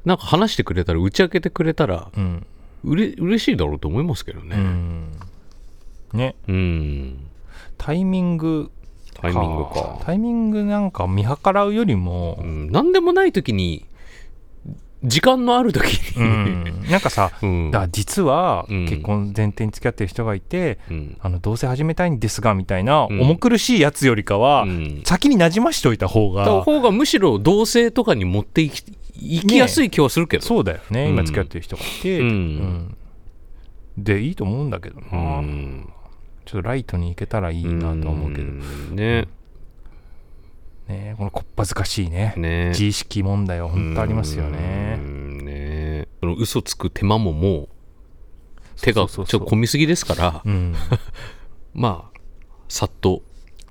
[0.06, 2.46] なんか話してくれたら打ち明けてくれたらうん。
[2.82, 5.12] うれ嬉しいだろうと思いますけどうねん。
[6.14, 6.34] ね。
[6.48, 7.26] うん。
[7.76, 8.70] タイミング
[9.20, 9.98] タイミングか。
[10.00, 13.84] タイミングなんか見計らうよりもう、ん、何でもない時に
[15.02, 17.70] 時間のある時うに、ん、なんかさうん。
[17.70, 18.86] だ実はうん。
[18.86, 21.16] 結婚前提に付き合ってる人がいて、うん。
[21.20, 23.20] あの同棲始めたいんですがみたいなうん。
[23.20, 25.02] 重苦しいやつよりかは、うん。
[25.04, 28.84] 先になじましておいた方たが方がむしろ同性とかに持っていき
[29.22, 31.10] いきやすい気はするけど、そうだよね、うん。
[31.10, 32.22] 今付き合ってる人がいて、
[33.98, 35.92] でいいと思うんだけどうな、ん。
[36.46, 38.96] ちょっとライトに行けたらいいなとは思うけど、ん。
[38.96, 39.28] ね
[40.90, 42.68] ねこのこっぱずかしいねね。
[42.70, 44.96] 自意識問題は本当ありますよね。
[44.98, 45.44] うん。
[45.44, 46.08] ね。
[46.20, 47.68] その嘘つく手間ももう
[48.80, 50.74] 手がちょっと込みすぎですからうん。
[51.72, 52.18] まあ
[52.68, 53.22] さっと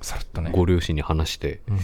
[0.01, 1.79] さらっとね、ご両親に話してうん。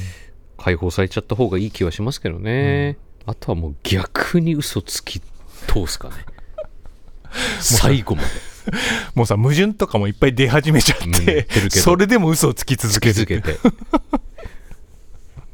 [0.58, 5.20] 解放されちゃった方がいい気はしますけどね、あとはもう逆に嘘つき
[5.68, 6.16] 通すかね。
[7.60, 8.28] 最後まで。
[9.14, 13.14] もうさ矛盾とかもいっぱい出始めちゃうんって、それでも嘘をつき続ける。
[13.14, 13.60] 続けて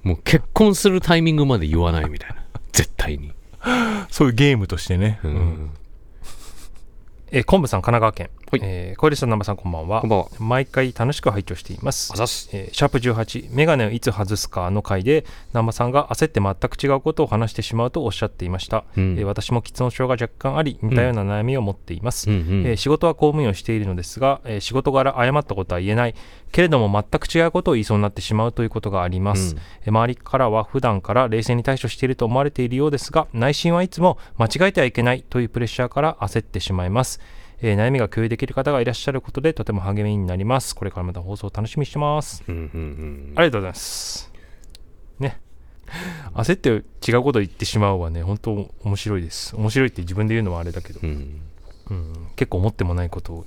[0.03, 2.43] もう結婚するタイミングまで言わないみたいな。
[2.71, 3.33] 絶対に、
[4.09, 5.31] そういうゲームとしてね、うん。
[5.31, 5.71] うん。
[7.31, 8.59] えー、昆布さん神奈川県、はい。
[8.63, 10.01] えー小出さん南波さんこんばんは。
[10.01, 10.27] こんばんは。
[10.37, 12.11] 毎回楽しく拝聴しています。
[12.13, 12.49] あざっす。
[12.51, 19.15] えーシャープ18メガネをいつ外すかの回で南波さんが焦って全く違うことを話してしまうとおっしゃっていました、うん。
[19.17, 26.15] えー私も喫音症が若干あり似たような悩みを持っています、えー仕事は公務員をしているのですが、えー仕事柄誤ったことは言えない。
[26.51, 29.61] けれども全く違うことを言いそうになってしまうということがあります、うん。
[29.83, 37.21] えー周りからは普段から冷静に対処していると思われているようですが内心はいつも間違えてはいけないというプレッシャーから焦ってしまいます、
[37.61, 44.31] えー悩みが共有できる方がいらっしゃることでとても励みになりますこれからまた放送を楽しみにしてますうんうんうんありがとうございます。
[45.19, 45.39] ね。
[46.33, 49.55] 焦って違うことを言ってしまうはね、本当面白いです。
[49.55, 51.41] 面白いって自分で言うのはあれだけど、うん
[51.89, 53.45] うん、結構思ってもないこと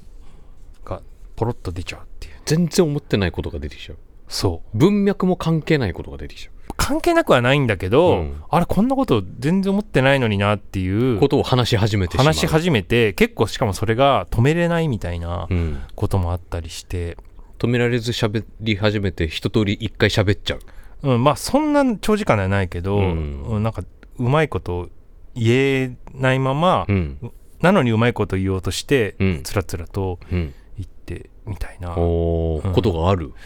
[0.85, 1.01] が
[1.37, 2.35] ポロッと出ちゃうっていう。
[2.45, 3.99] 全然思ってないことが出てきちゃう
[4.29, 4.79] そう。
[4.79, 8.43] 文脈も関係ないことが出てきちゃ関係なくはないんだけど、うん。
[8.51, 17.17] あれ、こんなこと全然思ってないのになっていううことを話し始めて話し始めて、結構しかもそれが止めれないみたいなうん、こともあったりして、
[17.59, 20.61] 止められず喋り始めて一通り一回喋っちゃう。
[21.03, 23.43] うん、まあそんな長時間ではないけど、うん。
[23.45, 23.83] うんなんか
[24.19, 24.89] うまいこと
[25.35, 27.19] 言えないまま、うん。
[27.61, 29.41] なのにうまいこと言おうとして、うん。
[29.43, 30.55] つらつらとうん。
[30.77, 33.33] 言ってみたいな、ことがある。
[33.35, 33.39] あ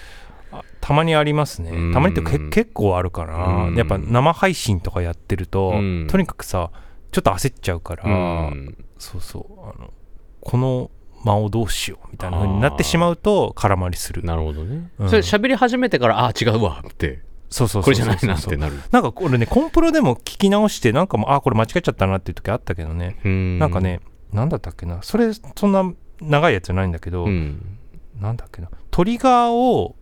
[0.81, 1.93] たまにありますね、うん。
[1.93, 3.75] たまにってけ結構あるかな、うん。
[3.77, 6.07] やっぱ生配信とかやってると、うん。
[6.09, 6.71] とにかくさ
[7.11, 8.85] ちょっと焦っちゃうから、うん。
[8.99, 9.93] そうそうあの
[10.41, 10.91] この
[11.25, 14.23] 間をどうしようみたいな風になってしまうと空回りする。
[14.23, 15.09] なるほどね、うん。
[15.09, 18.75] それ喋り始めてからあ違うわってそうそうこれじゃないなってなる。
[18.91, 24.01] なんかこれねコンプロでも聞き直してなんかもうあこれ間違えちゃったなっていう時あったけどね、ななんかね
[24.33, 25.03] なんだったっけな。
[25.03, 27.79] それそんな長いやつじゃないんだけど、うん。
[28.21, 28.69] なんだっけな。
[28.91, 29.97] トリガーを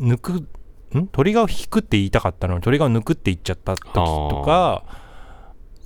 [0.00, 0.32] 抜く
[0.98, 1.06] ん？
[1.08, 4.84] トリガーを引くって言いたかったのにトリガーを抜くって言っちゃった時とか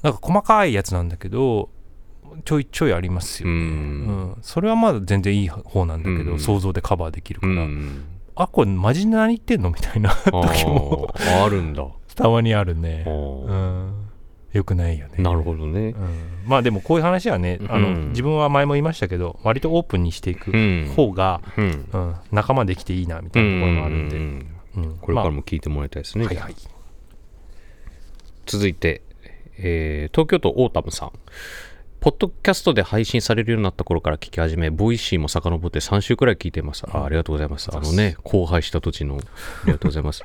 [0.02, 1.70] なんか細かいやつなんだけど
[2.44, 3.58] ちょいちょいありますうよ、うん。
[4.32, 4.36] ん。
[4.42, 6.38] それはまだ全然いい方なんだけど、うん。
[6.40, 8.04] 想像でカバーできるかうら、ん。
[8.34, 9.70] あこれマジで何言ってんの？
[9.70, 11.44] みたいなあ時もー。
[11.44, 11.86] あるんだ。
[12.14, 13.04] たまにあるね。
[13.06, 13.95] あ、うーん、
[14.56, 15.14] よくないよね。
[15.18, 15.88] なるほどね。
[15.88, 15.96] うん、
[16.46, 20.92] まあでもこういう話はねあの、うん自分は前も言いましたけど割とオープンにしていくうん。
[20.96, 21.88] 方が、うん。
[21.92, 26.54] うん、仲間できていいなみたいなところもあるんで、ううんんこれからも聞いてもらいたいですね、まあはいはい。
[28.46, 29.02] 続いて、
[29.58, 31.12] えー東京都オータムさん
[32.06, 36.84] ポッドキャストで配信されるようになった頃から聞き始め、ボイシーも遡って3週くらい聞いています。
[36.88, 37.68] あありがとうございます。
[37.76, 40.22] あのね、荒廃した土地の、 ありがとうございます。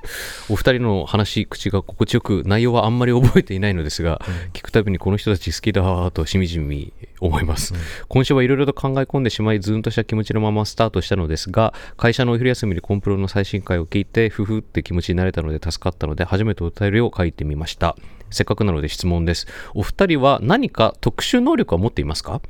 [0.48, 4.22] お二人の話、口が心地よく、内容はあんまり覚えていないのですが、
[4.54, 7.74] 聞くたびにこの人たち好きだーとしみじみ思います。
[8.08, 17.96] 今週はいろいろと考え込んでしまい、ズーンとした気持ちのままスタートしたのですが、会社のお昼休みにコンプロの最新回を聞いて、ふふって気持ちになれたので助かったので、初めてお便りを書いてみました。
[18.32, 19.46] せっかくなので質問です。
[19.76, 22.42] お二人は何か特殊能力は持っていますか？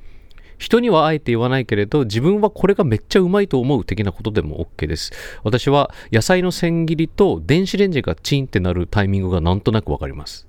[0.58, 5.12] 人にはあえて言わないけれど自分はこれがめっちゃうまいと思う的なことでも OK です。
[5.44, 10.48] 私は野菜の千切りと電子レンジがチンってなるタイミングがなんとなくわかります。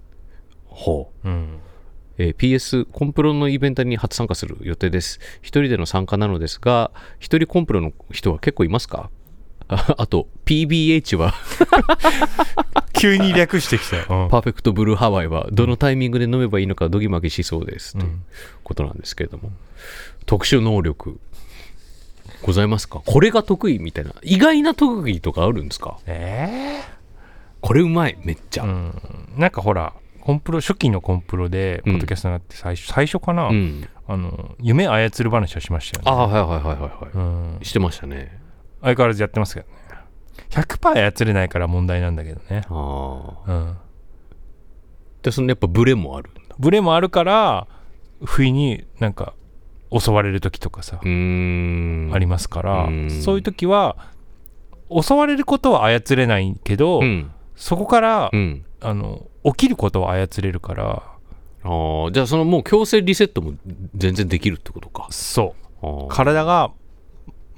[0.66, 1.29] ほう。
[1.29, 1.59] うん。
[2.18, 5.18] えー PS コンプロのイベントに初参加する予定です。
[5.40, 9.11] 一人での参加なのですが一人コンプロの人は結構いますか？
[9.68, 11.35] あ あと PBH は
[12.92, 13.96] 急に略してきた。
[13.96, 18.22] よ、 パーフェクトブルーハワイはどのタイミングで飲めばいいのかドギマギしそうです、といううん。
[18.64, 19.51] ことなんですけれども。
[20.27, 21.18] 特殊能力
[22.42, 23.03] ございますか？
[23.05, 24.12] これが得意みたいな。
[24.22, 25.98] 意外な特技とかあるんですか？
[26.07, 26.81] え
[27.61, 28.64] これうまいめっちゃ。
[28.64, 28.94] えうん。
[29.37, 31.92] なんかほらコンプロ初期のコンプロでうん。
[31.94, 33.88] ポッドキャストになって最初,、最初かな、うん。
[34.07, 36.11] あの夢操る話をしましたよね。
[36.11, 38.40] ああはいはいはいはいはい、うん、してましたね
[38.83, 39.73] 相変わらずやってますけどね。
[40.51, 42.62] 100%操れないから問題なんだけどね。
[42.68, 43.77] ああうん。
[45.23, 46.40] でそのやっぱブレもあるんだ。
[46.59, 47.66] ブレもあるから
[48.25, 49.35] 不意になんか
[49.90, 53.11] 襲われる時とかさ、ありますからうん。
[53.11, 53.97] そういう時は
[54.90, 57.31] 襲われることは操れないけど、うん。
[57.55, 58.64] そこから、うん。
[58.81, 61.03] あの起きることは操れるから。
[61.64, 63.55] ああじゃあそのもう強制リセットも
[63.95, 65.07] 全然できるってことか。
[65.11, 66.09] そう。
[66.09, 66.73] 体が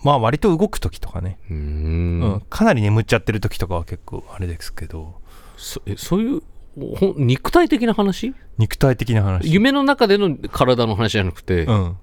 [0.05, 2.21] まあ割と動く時とかね、うーうん。
[2.37, 5.15] んかなり眠っちゃってる時とかは結構あれですけど。
[5.57, 6.43] そえそういう
[7.17, 8.35] 肉体的な話？
[8.59, 9.53] 肉体的な話。
[9.53, 11.97] 夢の中での体の話じゃなくて、うん。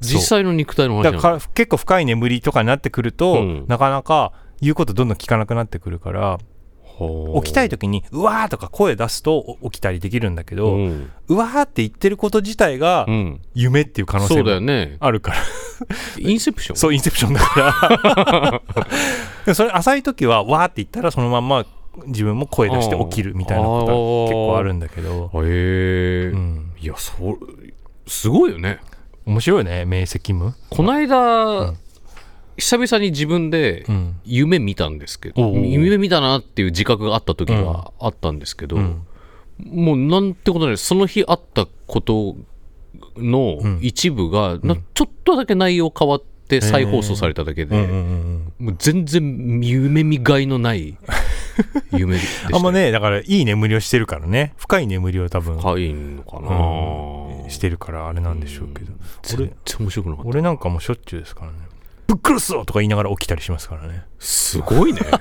[0.00, 3.64] 実際の肉体の話だから結構深い眠りとかになってくると、うん。
[3.68, 6.38] なかなか言うことどんどん聞かなくなってくるから
[7.42, 14.96] 起きたい時にうわーとか声出すとお起きたりできるんだけど、ううんわーって言ってること自体がうん、夢っていう可能性もよね。
[15.00, 15.38] あるから、
[16.18, 16.76] インセプション。
[16.78, 18.62] そうインセプションだか
[19.46, 19.54] ら。
[19.54, 21.64] それ浅い時はわーって言ったらそのまんま
[22.06, 27.38] 自分も声出して起きるみたいなことは結構あるんだけど、へえ、うん、いやそ
[28.06, 28.80] すごいよね。
[29.26, 31.78] 面白いね明晰夢、この間、うん
[32.58, 34.20] 久々に自分でうん。
[34.24, 35.66] 夢見たんですけど、おうおう。
[35.66, 39.06] 夢見たなっていう自覚があった時があったんですけど、うん。
[39.64, 42.36] もうなんてことないその日あったこと
[43.16, 43.78] のうん。
[43.80, 50.98] 一部が、なちょっとだけ内容変わって再放送されただけで、うんうんうんもう全然夢見がいのない
[51.96, 52.48] 夢でした。
[52.48, 54.52] うん、あんまねだからいい眠りをしてるからね。
[54.56, 57.50] 深い眠りを多分深いのかな、うん。
[57.50, 58.92] してるからあれなんでしょうけど、
[59.22, 60.28] 全然面白くなかった。
[60.28, 61.58] 俺なんかもうしょっちゅうですからね
[62.08, 64.02] ぶっ殺すぞとか言いながら起きたりしますからね。
[64.18, 65.00] すごいね。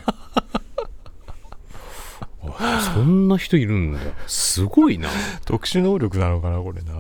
[2.60, 4.00] あそんな人いるんだ。
[4.26, 5.10] すごいな。
[5.46, 6.94] 特殊能力なのかなこれな。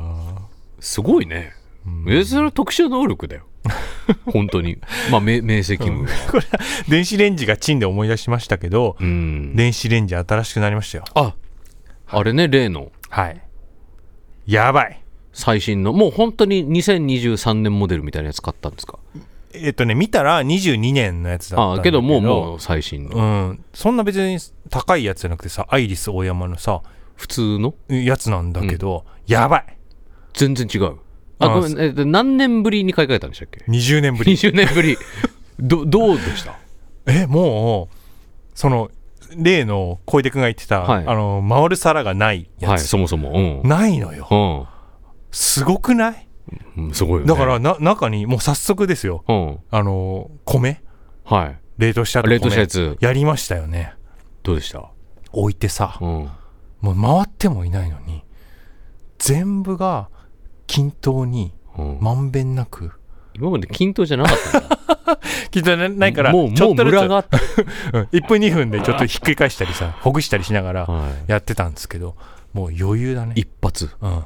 [0.79, 1.53] すごいね。
[2.07, 3.43] えそれは特殊能力だよ。
[4.31, 4.77] 本当に。
[5.09, 6.07] まあ明明晰夢は。
[6.31, 6.43] これ
[6.89, 9.55] 電子レンジがチンで思い出しましたけど、うん。
[9.55, 11.05] 電子レンジ新しくなりましたよ。
[11.15, 11.33] あ
[12.07, 12.91] あれね例の。
[13.09, 13.41] はい。
[14.45, 15.01] やばい。
[15.33, 15.93] 最新の。
[15.93, 18.99] もう本当に2023年モデルみたいなやつ買ったんですか？
[19.53, 22.01] えっとね見たら22年のやつだったんだけど。
[22.01, 23.21] もうもう最新の、う
[23.53, 23.63] ん。
[23.73, 24.37] そんな別に
[24.69, 26.81] 高いやつじゃなくてさアイリス大山のさ
[27.15, 27.73] 普通の？
[27.89, 29.77] やつなんだけど、やばい。
[30.33, 30.97] 全然違う。
[31.39, 34.33] ああごめんえで何年ぶりに買い替えたんでしたっけ？20年ぶり。
[34.33, 34.97] 20年ぶり。
[35.59, 36.57] ど どうでした？
[37.07, 37.95] えもう
[38.53, 38.91] その
[39.35, 41.07] 例の小出君が言ってた、はい。
[41.07, 43.61] あの回る皿がないやつ、はいそもそも。
[43.63, 44.27] ないのよ。
[44.29, 44.65] うん。
[45.31, 46.26] すごくない？
[46.93, 47.25] すごいよね。
[47.27, 49.23] だからな中にもう早速ですよ。
[49.27, 49.59] うん。
[49.71, 50.81] あの米？
[51.23, 51.59] はい。
[51.77, 52.97] 冷凍した冷凍したやつ。
[52.97, 53.93] つやりましたよね。
[54.43, 54.89] どうでした？
[55.31, 56.29] 置いてさうん。
[56.81, 58.23] もう回ってもいないのに
[59.19, 60.09] 全部が
[60.67, 61.97] 均等にうん。
[62.01, 62.91] まんべんなく。
[63.35, 64.77] 今まで均等じゃなかったんだ。
[65.51, 66.93] 均等なないからもうもうちょっとずつ。
[67.07, 67.37] があった、
[67.93, 72.15] うん1分2分でちょっとひっくり返したりさ ほぐしたりしながらはやってたんですけど
[72.53, 73.33] もう余裕だね。
[73.35, 74.23] い、一発、うん、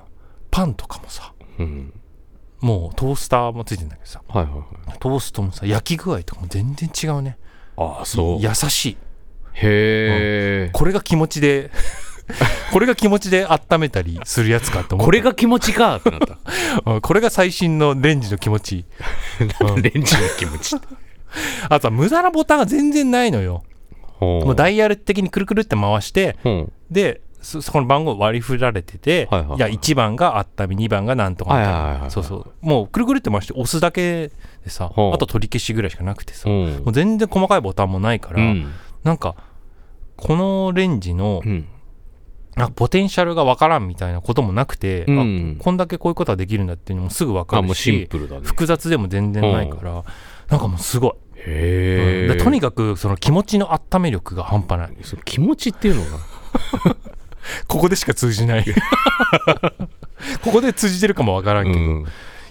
[0.49, 1.93] パンとかもさうん、
[2.62, 4.21] もうトースターもついてんだけどさ。
[4.28, 4.60] はいはいは
[4.95, 4.99] い。
[4.99, 7.38] トーストもさ焼き具合とかも全然違うね。
[7.78, 8.39] ああそう。
[8.39, 8.97] 優しい。
[9.53, 11.72] へえ、これが気持ちで
[12.72, 16.38] これが気持ちで温めたりするやつかと思うこれが気持ちかってなった。
[16.86, 18.86] うんこれが最新のレンジの気持ち。
[19.62, 20.76] うんレンジの気持ち
[21.70, 23.64] あとは無駄なボタンが全然ないのよ。
[24.20, 26.49] もうダイヤル的にくるくるって回してう。
[26.49, 29.59] んでそそこの番号割り振られてて、はいはいはい。
[29.59, 31.63] や1番があったみ2番がなんとかみ。
[31.63, 32.11] たいなはいはいはいはい。
[32.11, 32.53] そうそう。
[32.61, 34.31] もうくるくるって回して押すだけ
[34.63, 36.69] でさあと取り消しぐらいしかなくてさ、うん。
[36.77, 38.71] もう全然細かいボタンもないから、うん。
[39.03, 39.35] なんか
[40.17, 41.67] このレンジのうん。
[42.57, 45.57] あポテンシャルがわからんみたいなこともなくて、うん。
[45.57, 48.07] あこんだけこういうことはできるんだっていうのもすぐわかるしね。
[48.43, 50.03] 複雑でも全然ないから、
[50.49, 52.37] なんかもうすごい、へえうん。
[52.37, 54.97] でとにかくその気持ちの温め力が半端ない。
[55.23, 56.07] 気持ちっていうのが
[57.67, 58.65] ここでしか通じない。
[60.43, 62.05] ここで通じてるかもわからんけど、うん。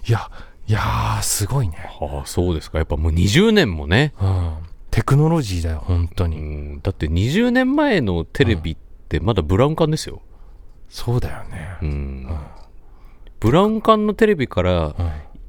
[0.06, 0.30] いや
[0.66, 2.78] いやーすごいね、はあそうですか。
[2.78, 4.12] やっぱもう20年もね。
[4.20, 4.52] うん、
[4.90, 6.80] テクノロジーだよ本当うに、ん。
[6.80, 8.76] だって20年前のテレビっ
[9.08, 10.22] てまだブラウン管ですよ。
[10.88, 12.28] そうだよね、うん。
[13.40, 14.94] ブラウン管のテレビからうん。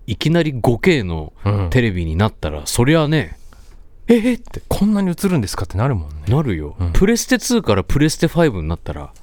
[0.08, 1.70] いきなり 5K のうん。
[1.70, 3.38] テレビになったらそりゃね
[4.08, 6.16] えーってこんなに映るんですかってなるもんね。
[6.28, 6.94] なるよ、うん。
[6.94, 9.14] プレステ2からプレステ5になったら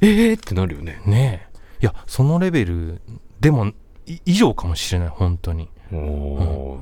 [0.00, 1.00] えーってなるよね。
[1.06, 1.58] ねえ。
[1.82, 3.00] いやそのレベル
[3.40, 3.66] でも
[4.06, 5.70] い以上かもしれない本当に。
[5.92, 6.78] おー。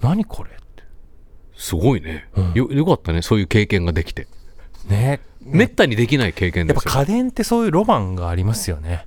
[0.00, 0.82] 何これって。
[1.56, 2.52] すごいね、うん。
[2.54, 4.26] よよかったねそういう経験ができて。
[4.88, 5.20] ね。
[5.40, 9.06] めったにできない経験やっですよぱ家電ってそういうロマンがありますよね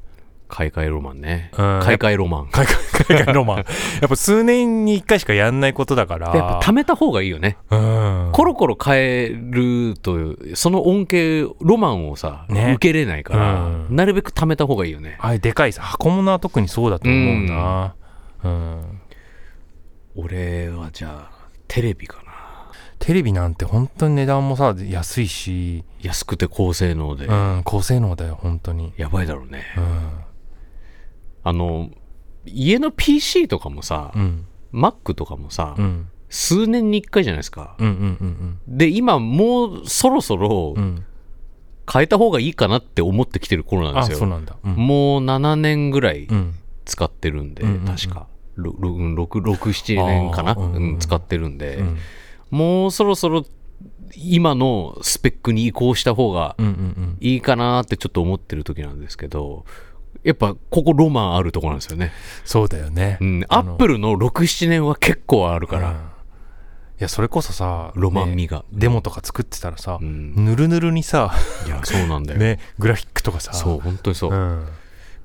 [0.54, 1.80] 買い替えロマンね、うん。
[1.82, 2.50] 買い替えロマン。
[2.52, 2.76] 海外
[3.08, 3.58] 海外ロマン。
[3.58, 3.64] や
[4.06, 6.28] っぱ数年に1回しかやんないことだから。
[6.28, 7.58] やっぱ貯めた方がいいよね。
[7.72, 8.30] うん。
[8.34, 12.74] コロコロ変えるとその恩恵ロマンをさ、ね。
[12.76, 13.96] 受けれないから、うん。
[13.96, 15.18] なるべく貯めた方がいいよね。
[15.20, 17.96] あれでかいさ箱物は特にそうだと思うな。
[18.44, 19.00] うん。
[20.16, 22.32] 俺はじゃあテレビかな。
[23.00, 28.94] テレビなんて本当に値段もさ安いし、安くて高性能で、うん、高性能だよ本当に。
[28.98, 29.64] やばいだろうね。
[29.78, 30.23] うん
[31.44, 31.90] あの
[32.46, 34.46] 家の PC とかもさ、うん。
[34.74, 36.10] Mac とかもさ、うん。
[36.30, 46.56] 数年に1回じゃないですか、うんうんうんで今もうそろそろ変えた方がいいかなって思ってきてる頃なんであすよもう7年ぐらいうん。
[46.86, 48.28] 使ってるんで、確か。
[48.58, 51.98] 67年かな、うん使ってるんで、うん。
[52.50, 53.46] もうそろそろ
[54.16, 56.56] 今のスペックに移行した方が
[57.20, 59.66] いいかなってちょっと思ってる時なんですけど
[60.24, 62.12] やっぱここロマンあるとこなんですよね、
[62.46, 63.18] そうだよね。
[63.22, 66.14] うん、アップルの67年は結構あるから、うん
[67.00, 68.60] いやそれこそさロマン味が。
[68.60, 70.46] ねデモとか作ってたらさうん。
[70.46, 71.34] ぬるぬるにさ
[71.66, 73.52] いやそうなんだよ、ねグラフィックとかさ。
[73.54, 74.68] そう本当にそう、うん。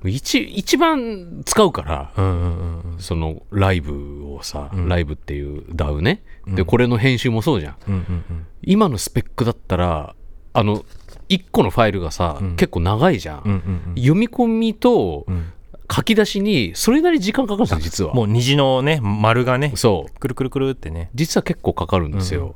[0.05, 2.99] 一一番使うからうんうんうんうん。
[2.99, 4.89] そのライブをさ、うん。
[4.89, 6.65] ライブっていう DAW ね、でうん。
[6.65, 7.75] これの編集もそうじゃん。
[7.87, 8.47] うんうんうん。
[8.63, 10.15] 今のスペックだったら
[10.53, 10.83] あの
[11.29, 12.55] 1個のファイルがさ、うん。
[12.55, 13.55] 結構長いじゃん、うんう
[13.91, 15.35] ん読み込みとうん。
[15.35, 15.53] うん
[15.91, 18.13] 書き出しにそれなりに時間かかるんですよ実は。
[18.13, 20.19] もう虹のね丸がねそう。
[20.19, 21.09] くるくるくるってね。
[21.15, 22.53] 実は結構かかるんですよ、うん。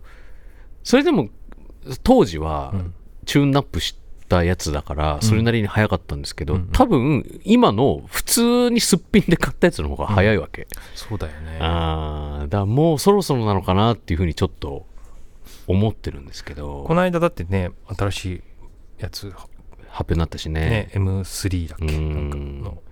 [0.83, 1.29] それでも
[2.03, 2.93] 当時はうん。
[3.25, 3.97] チューンナップし
[4.29, 11.57] たやつだからそれなりに早かったんですけど、うん多分今の普通にすっぴんで買ったやつの方が早いわけ、そうだよね。
[11.59, 14.85] ああだからもうそろそろなのかなっていうふうにちょっと
[15.67, 16.83] 思ってるんですけど。
[16.85, 18.43] この間だってね新しい
[18.97, 19.49] やつ発
[19.99, 20.69] 表になったしね。
[20.69, 21.95] ね M3 だっけ？
[21.95, 22.29] うん。
[22.29, 22.83] なんかの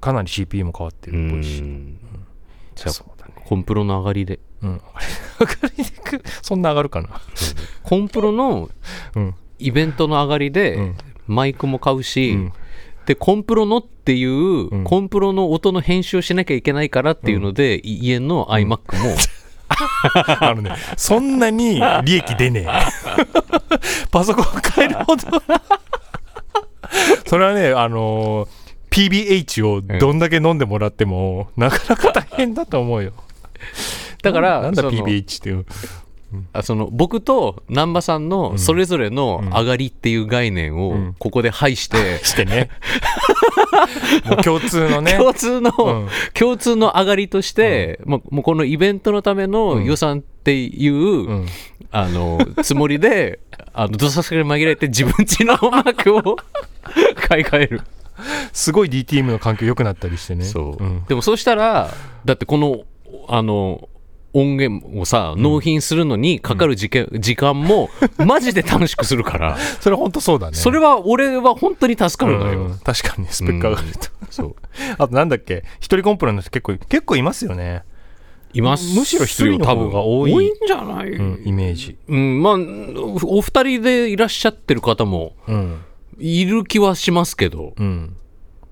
[0.00, 1.60] かなり CPU も変わってるっぽいし。
[1.60, 1.98] うん。
[2.74, 3.34] じゃあそうだね。
[3.44, 4.38] コンプロの上がりで。
[4.62, 4.80] うん。
[5.40, 7.20] 上がりにくそんな上がるかな。
[7.82, 8.70] コンプロの
[9.16, 9.34] うん。
[9.58, 10.96] イベントの上がりで、うん。
[11.26, 12.52] マイクも買うし、うん。
[13.06, 14.84] でコンプロのっていう、うん。
[14.84, 18.78] コンプロの音の編集をしなきゃいけないからっていうので、い家の iMac も、
[20.40, 22.68] あのねそんなに利益出ねえ。
[24.10, 24.44] パソコン
[24.74, 25.22] 変えるほど。
[27.26, 33.12] それはねあのー PBH をどんだけ飲んでもらっても、なかなか大変だと思うよ。
[34.22, 35.66] だからなんだ PBH っていう
[36.52, 41.14] あその僕と難波さんのそれぞれの上がりっていう概念をうん。
[41.18, 42.70] ここで排して、 してね。
[44.26, 45.16] もう共通のね。
[45.16, 46.08] 共通の、うん。
[46.34, 51.46] 共通の上がりとして、もうもうこのイベントのための予算っていう、うん。
[51.90, 53.38] あのつもりで
[53.72, 56.36] あのどさくれ紛れて自分ちのマークを
[57.28, 57.82] 買い替える。
[58.52, 60.44] すごい DTM の環境良くなったりしてね。
[60.44, 61.04] そう、ん。
[61.06, 61.92] でもそうしたら
[62.24, 62.82] だってこの
[63.28, 63.88] あの
[64.34, 69.56] 音源をさ納品するのにかかる時間,、時間もマジで短縮するから。
[69.80, 70.56] それ本当そうだね。
[70.56, 74.56] それは俺は本当に助かるのよ、うん確かにスペック上がると、そう。
[74.98, 75.64] あとなんだっけ？
[75.78, 77.84] 一人コンプラの人結構結構いますよね、
[78.52, 78.98] います。
[78.98, 80.32] むしろ一人の方が多い。
[80.32, 82.54] 多いんじゃない、うん、イメージ、うん、まあ
[83.24, 85.80] お二人でいらっしゃってる方もうん。
[86.18, 87.74] いる気はしますけど。
[87.76, 88.16] うん、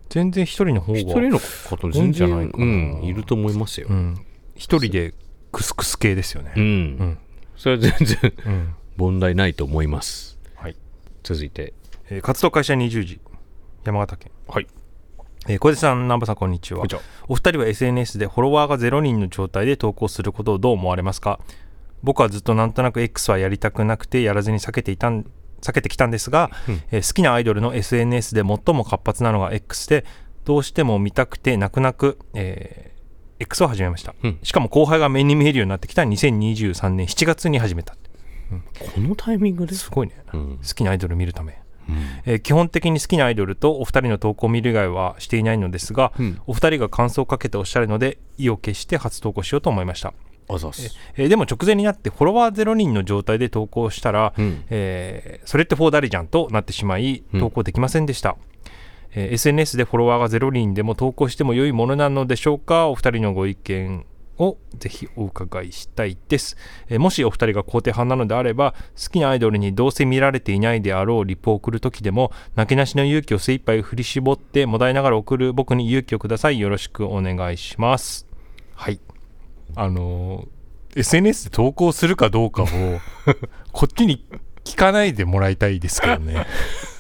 [0.09, 3.87] 全然一人の方が一人の方全然んじゃないかなうん、いると思いますよ。
[3.91, 4.17] う、ん、
[4.55, 5.15] 一人で
[5.53, 6.53] クスクス系ですよね。
[6.57, 6.63] うん。
[6.63, 6.67] う
[7.05, 7.19] ん。
[7.57, 8.75] それは全然うん。
[8.97, 10.39] 問題ないと思います。
[10.55, 10.77] はい。
[11.23, 11.75] 続いて。
[12.11, 13.21] えー活動開始は20時。
[13.85, 14.33] 山形県。
[14.49, 14.67] はい。
[15.49, 16.85] えー小出さん南波さんこんにちは。
[17.29, 21.39] お二人は SNS でフォロワーが0人の状態で投稿することをどう思われますか？
[22.03, 25.25] 僕はずっとなんとなく X はやりたくなくてやらずに避けていたん
[25.61, 26.83] 避けてきたんですが、うん。
[26.91, 30.05] えー好きなアイドルの SNS で最も活発なのが X で
[30.45, 32.92] どうしても見たくて泣く泣く、えー
[33.43, 34.39] X を始めました、うん。
[34.43, 37.95] しかも後輩が目に見えるようになってきた2023年7月に始めた。
[38.79, 39.75] このタイミングで？
[39.75, 40.15] すすごいね。
[40.33, 40.59] うん。
[40.59, 41.97] 好きなアイドル見るため、うん。
[42.27, 46.41] えー基本的に好きなアイドルとお二人の投稿を見る以外はしていないのですが、うん。
[46.47, 50.13] お二人が感想をかけておっしゃるので意を決して初投稿しようと思いました、
[51.17, 54.65] えーでも直前になってフォロワー0人の状態で投稿したら、うん。
[54.69, 57.41] えーそれってフォーダリじゃんとなってしまいうん。
[57.41, 58.37] 投稿できませんでした、
[59.15, 62.89] えー SNS でフォロワーが0人でも投稿しても良いものなのでしょうか？
[62.89, 64.05] お二人のご意見
[64.39, 66.57] をぜひお伺いしたいです、
[66.89, 76.59] えーもしお二人が肯定派なのであれば好きなアイドルにどうせ見られていないであろうリプを送る時でもなけなしの勇気を精一杯振り絞ってもだえながら送る僕に勇気をください。
[76.59, 78.27] よろしくお願いします。
[78.75, 78.99] はい。
[79.77, 80.49] あのー
[80.95, 82.67] SNS で投稿するかどうかを
[83.73, 84.27] こっちに
[84.63, 86.47] 聞かないでもらいたいですけどね。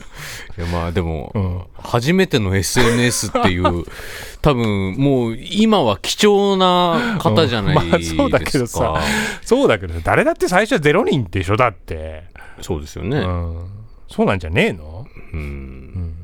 [0.58, 1.62] いやまあでも、うん。
[1.74, 3.84] 初めての SNS っていう
[4.42, 8.30] 多分もう今は貴重な方じゃないですか、うん。
[8.32, 9.00] まあそうだけどさ
[9.42, 12.24] そうだけど誰だって最初はゼロ人でしょだって、
[12.60, 13.70] そうですよね、うん、
[14.08, 15.40] そうなんじゃねえの、うん。
[15.40, 16.14] うん。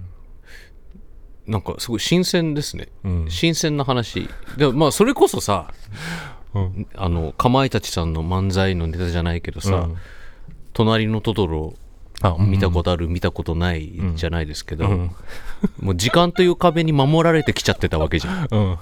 [1.47, 2.89] なんかすごい新鮮ですね。
[3.05, 3.27] うん。
[3.31, 4.29] 新鮮な話。
[4.59, 5.73] でもまあそれこそさ
[6.55, 6.87] うん。
[6.95, 9.97] あのかまいたちさんの漫才のネタじゃないけどさ、うん。
[10.75, 11.88] 隣のトトロあ
[12.39, 15.11] 見たことある、見たことないじゃないですけど、うん。
[15.81, 18.79] もう時間という壁に守られてきちゃってたわけじゃん、うん。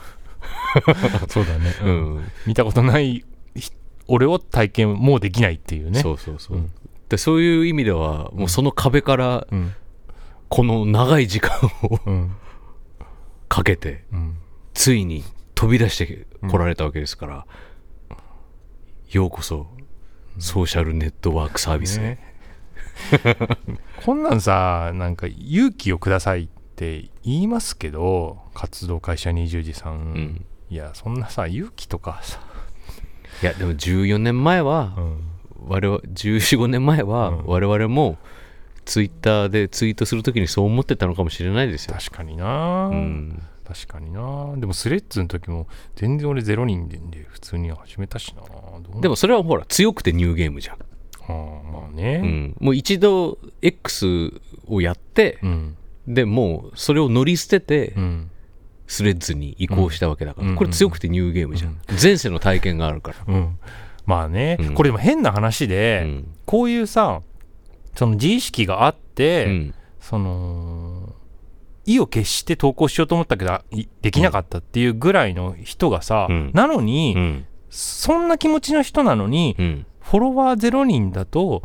[1.28, 2.18] そうだね、ううん。
[2.18, 3.24] ん見たことない
[3.54, 3.70] ひ
[4.08, 6.00] 俺を体験もうできないっていうね。
[6.00, 6.72] そうそうそう、うん。
[7.08, 9.74] でそういう意味ではもうその壁からうん。
[10.48, 12.32] この長い時間をうん。
[13.48, 14.36] かけてうん。
[14.72, 15.24] ついに
[15.54, 17.46] 飛び出してこられたわけですから、
[19.10, 19.66] ようこそ
[20.38, 22.35] ソーシャルネットワークサービスへ、ね
[24.04, 30.44] こんなんさなんか勇気をくださいって言いますけど活動会社20時さん、うん。
[30.70, 32.40] いやそんなさ勇気とかさ、
[33.42, 35.20] いやでも14年前は、うん。
[35.68, 37.46] 我々1415年前はうん。
[37.46, 38.18] 我々も
[38.84, 44.54] ツイッターでツイートするときにそう思ってたのかもしれないですよ、確かにな、うん、確かにな。
[44.56, 45.66] でもスレッズの時も
[45.96, 48.42] 全然俺ゼロ人で普通に始めたしな。
[49.00, 50.78] でもそれはほら強くてニューゲームじゃん、
[51.32, 52.20] まあね。
[52.22, 54.32] うん、もう一度 X
[54.66, 55.76] をやってうん。
[56.06, 58.30] でもうそれを乗り捨ててうん。
[58.86, 60.56] スレッズに移行したわけだから、うん。
[60.56, 63.58] これ強くてニューゲームじゃん、前世の体験があるから、うん。
[64.04, 64.74] まあね、うん。
[64.74, 66.34] これでも変な話で、うん。
[66.46, 67.20] こういうさ
[67.96, 69.74] その自意識があって、うん。
[70.00, 71.14] その
[71.84, 76.50] 意を決して投稿しようと思ったけどいできなかったっていうぐらいの人がさ、うん。
[76.54, 77.46] なのに、うん。
[77.70, 81.62] そんな気持ちの人なのに、うんフォロワー0人だと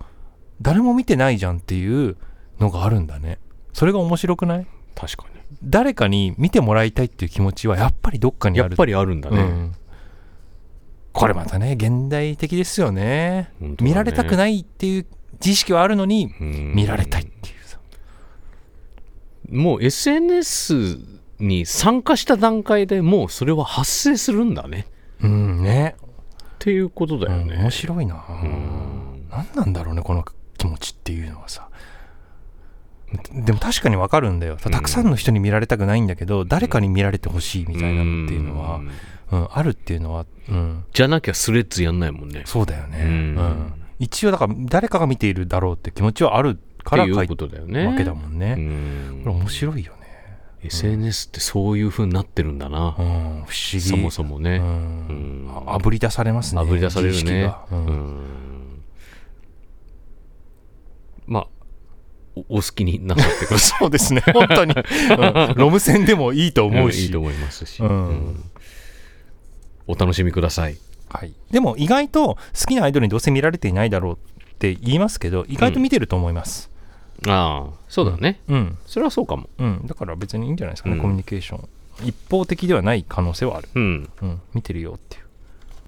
[0.61, 2.17] 誰も見てないじゃんっていう
[2.59, 3.39] のがあるんだね。
[3.73, 4.67] それが面白くない？
[4.95, 5.25] 確か
[5.63, 8.69] 誰かに見てもらいたいっていう気持ちはやっぱりどっかにある。
[8.69, 9.75] にやっぱりあるんだね、うん。
[11.11, 13.51] これまたね現代的ですよね。
[13.59, 13.75] ね。
[13.79, 16.73] 見られたくないっていう自意識はあるのにうん。
[16.73, 17.79] 見られたいっていうさ、
[19.49, 20.97] もう SNS
[21.39, 24.87] に参加した段階でもうそれは発生するんだね。
[25.21, 25.95] うんね
[26.61, 29.27] っていうことだよね、うん面白いな、うん。
[29.31, 30.23] 何なんだろうねこの
[30.57, 31.69] 気持ちっていうのはさ。
[33.33, 34.57] でも確かにわかるんだよ。
[34.57, 38.89] たくさんの人に見られたくないんだけど、誰かに見られてほしいみたいなのっていうのは、ん
[39.31, 42.43] うんあるっていうのは、うん、じゃなきゃスレッズやんないもんね。
[42.45, 43.09] そうだよね、うん。
[43.09, 43.73] うん。
[43.99, 47.87] 一応だから誰かが見ているだろうって気持ちはあるから書いっていうことだよね。
[47.87, 49.21] わけだもんね、うん。
[49.23, 50.00] これ面白いよね、
[50.63, 52.95] SNS ってそういう風になってるんだな。
[52.97, 53.81] う、ん、不思議。
[53.81, 54.65] そもそもね、うん。
[54.65, 55.51] うん。
[55.67, 57.43] ああぶり出されますねあぶり出されるね。
[57.43, 58.83] がうんうん。
[61.25, 61.47] まあ
[62.35, 63.77] おお好きになさってください。
[63.79, 64.21] そうですね。
[64.33, 65.53] 本当に、うん。
[65.55, 68.35] ロム線でもいいと思うし、いいと思いますし、お
[69.95, 70.77] 楽しみください。
[71.13, 74.17] はい、でも意外と好きなアイドルにどうせ見られていないだろうっ
[74.59, 76.70] て言いますけど意外と見てると思います
[77.27, 77.73] ああ。
[77.87, 79.49] そうだね、うん、それはそうかも。
[79.57, 79.85] うん。
[79.85, 81.01] だから別にいいんじゃないですかね、うん。
[81.01, 81.67] コミュニケーション。
[82.03, 84.09] 一方的ではない可能性はある、うん。
[84.21, 85.23] うん、見てるよっていう。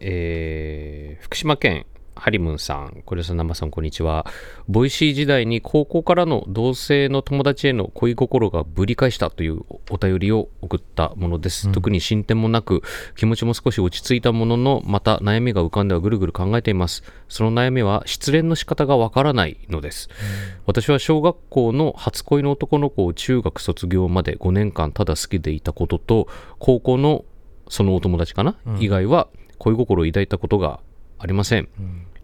[0.01, 1.85] えー福島県
[2.23, 4.25] ハリムンさん、これさん、生さん、こんにちは。
[4.69, 9.59] ボイシー時代に高校からの同性の友達への恋心がぶり返したという
[9.89, 11.69] お便りを送ったものです。
[11.73, 12.81] 特に進展もなく、
[13.17, 17.03] 気持ちも少し落ち着いたものの、また悩みが浮かんではぐるぐる考えています。
[17.27, 20.07] その悩みは失恋の仕方がわからないのです。
[20.65, 27.25] 私は小学校の初恋の男の子を中学卒業まで5年間ただ好きでいたことと、高校の
[27.67, 30.79] そのお友達かな、以外は恋心を抱いたことが
[31.19, 31.67] ありません。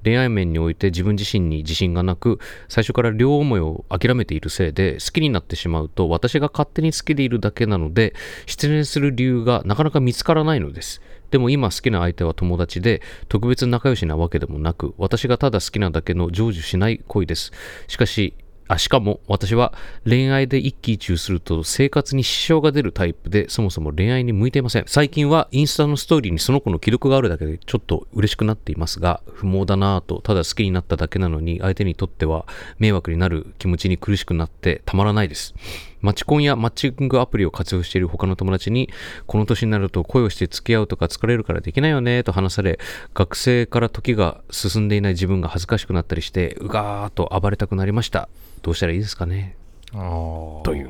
[0.04, 8.14] 恋愛面において自分自身に自信がなく最初から両思いを諦めているせいで好きになってしまうと私が勝手に好きでいるだけなので
[8.46, 11.02] 失恋する理由がなかなか見つからないのです。
[11.32, 17.52] でも今好きな相手は友達で特別仲良しなわけでもなく私がただ好きなだけの成就しない恋です。
[17.88, 18.34] しかし
[18.70, 19.74] あしかも私は
[20.06, 24.84] 恋愛で一喜一憂すると生活に支障が出るタイプでそもそも恋愛に向いていません。
[24.86, 32.46] 最近はインスタのストーリーにその子の記録があるだけでちょっと嬉しくなっていますが不毛だなぁとただ好きになっただけなのに相手にとっては
[32.78, 35.56] 迷惑になる気持ちに苦しくなってたまらないです。
[36.02, 38.90] マチコンやマッチングアプリを活用している他の友達に、
[39.28, 42.80] この年になると恋をして付き合うとか疲れるからできないよねと話され、
[43.14, 48.30] 学生から時が進んでいない自分が恥ずかしくなったりして、うがーっと暴れたくなりました。
[48.62, 49.56] どうしたらいいですかね。
[49.92, 50.90] という。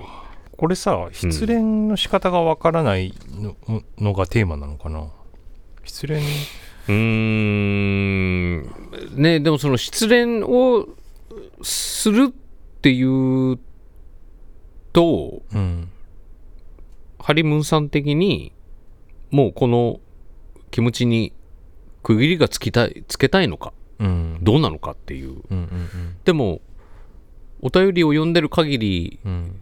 [0.58, 3.56] これさ失恋の仕方がわからないの,、
[3.98, 5.08] のがテーマなのかな。
[5.86, 6.18] 失恋？
[6.20, 8.64] うーん、
[9.16, 10.90] ね、でもその失恋を
[11.62, 13.58] するっていう
[14.94, 15.90] と、うん。
[17.20, 18.54] ハリムーンさん的に
[19.30, 20.00] もうこの
[20.72, 21.34] 気持ちに
[22.02, 24.40] 区切りがつきたいつけたいのかうん。
[24.42, 25.42] どうなのかっていう。
[25.50, 26.62] うんうんでも
[27.62, 29.32] お便りを読んでる限りうん。
[29.32, 29.62] うん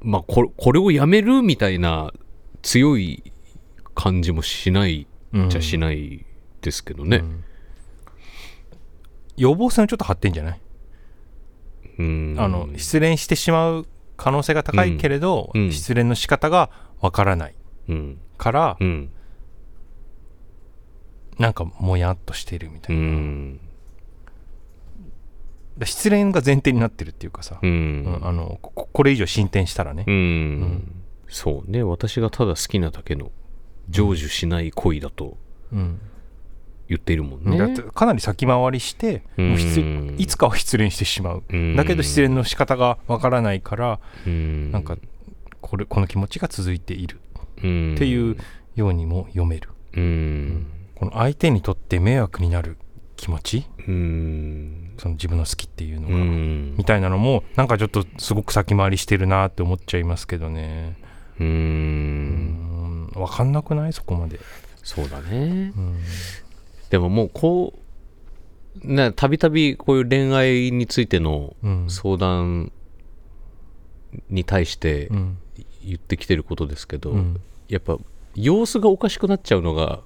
[0.00, 2.12] まあこれこれをやめるみたいな
[2.62, 3.32] 強い
[3.94, 5.50] 感じもしないうん。
[5.50, 6.24] じゃしない
[6.60, 7.18] ですけどね。
[7.18, 7.44] うん。
[9.36, 10.63] 予防線をちょっと張ってんじゃない、うん
[11.98, 13.86] あの失恋してしまう
[14.16, 15.62] 可能性が高いけれど、うん。
[15.62, 16.70] うん失恋の仕方が
[17.00, 17.54] わからない。
[17.88, 18.18] うん。
[18.38, 19.10] から、うん。
[21.38, 22.98] なんかもやっとしてるみたうい
[25.78, 31.02] な、失恋が前提になってるっていうかさ、あのここれ以上進展したらね、うん。
[31.28, 31.82] そうね。
[31.82, 33.32] 私がただ好きなだけの
[33.90, 35.36] 成就しない恋だと
[35.72, 36.00] うん
[36.88, 37.56] 言っているもんね。
[37.58, 39.48] だってかなり先回りして、うん。
[39.50, 41.76] もう失いつかは失恋してしまう、うん。
[41.76, 44.70] だけど失恋の仕方がわからないから、うん。
[44.70, 44.96] なんか
[45.60, 47.20] これこの気持ちが続いている。
[47.62, 47.94] うん。
[47.94, 48.36] っていう
[48.76, 50.66] ようにも読める、うん。
[50.94, 52.76] この相手にとって迷惑になる
[53.16, 53.66] 気持ち？
[53.86, 54.94] うん。
[54.98, 56.76] その自分の好きっていうのうが、ん。
[56.76, 60.96] みたいなのもなんかちょっとすごく先回りしてるなって思っちゃいますけどね。
[61.40, 63.06] ううん。
[63.06, 63.92] ん分かんなくない？
[63.92, 64.38] そこまで、
[64.82, 65.72] そうだね。
[65.76, 65.96] うん
[66.94, 67.74] でももうこ
[68.84, 71.90] うねたびたびこういう恋愛についてのうん。
[71.90, 72.70] 相談
[74.30, 75.38] に対してうん
[75.84, 77.40] 言ってきてることですけど、うん。
[77.68, 77.98] やっぱ
[78.36, 80.02] 様子がおかしくなっちゃうのが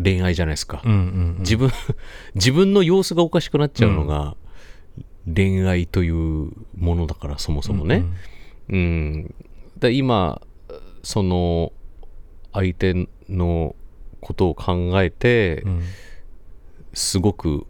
[0.00, 1.72] 恋愛じゃないですか、うんうん自分
[2.36, 4.36] 自分の様子がおかしくなっちゃうのが
[5.26, 8.04] 恋愛というものだからそもそもね、
[8.68, 9.34] うん、
[9.76, 10.40] だ今
[11.02, 11.72] その
[12.52, 13.74] 相手の
[14.20, 15.82] ことを考えてうん
[16.98, 17.66] すごく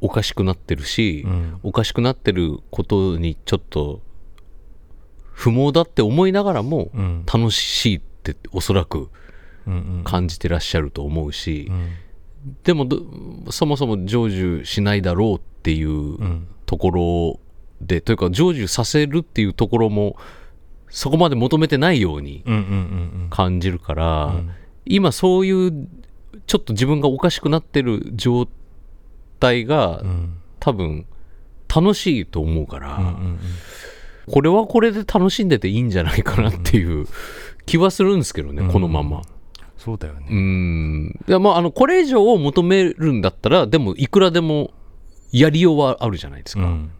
[0.00, 1.60] おかしくなってるし、うん。
[1.62, 4.00] おかしくなってることにちょっと
[5.32, 7.24] 不毛だって思いながらもうん。
[7.32, 9.08] 楽しいっておそらく
[9.66, 10.04] うんうん。
[10.04, 11.90] 感じてらっしゃると思うし、うん。
[12.64, 13.00] でもど
[13.50, 15.92] そもそも成就しないだろうっていうう
[16.24, 16.48] ん。
[16.66, 17.40] ところ
[17.80, 20.16] で、というか成就させるっていうところも
[20.88, 22.62] そこまで求めてないようにうんうんう
[23.26, 24.50] ん感じるから、うん。
[24.84, 25.88] 今そういう
[26.46, 28.48] ちょっと自分がおかしくなってる状
[29.40, 31.06] 態がうん多分
[31.74, 33.38] 楽しいと思うから、うんうん
[34.30, 37.06] これはこれで楽しんでていいんじゃないかなっていう
[37.66, 39.22] 気はするんですけどね、うんこのまま。
[39.76, 41.20] そうだよねうん。
[41.26, 44.70] いやまあ、あの、これ以上を求めるんだったら、でも、いくらでも
[45.32, 46.62] やりようはあるじゃないですか。
[46.62, 46.90] うん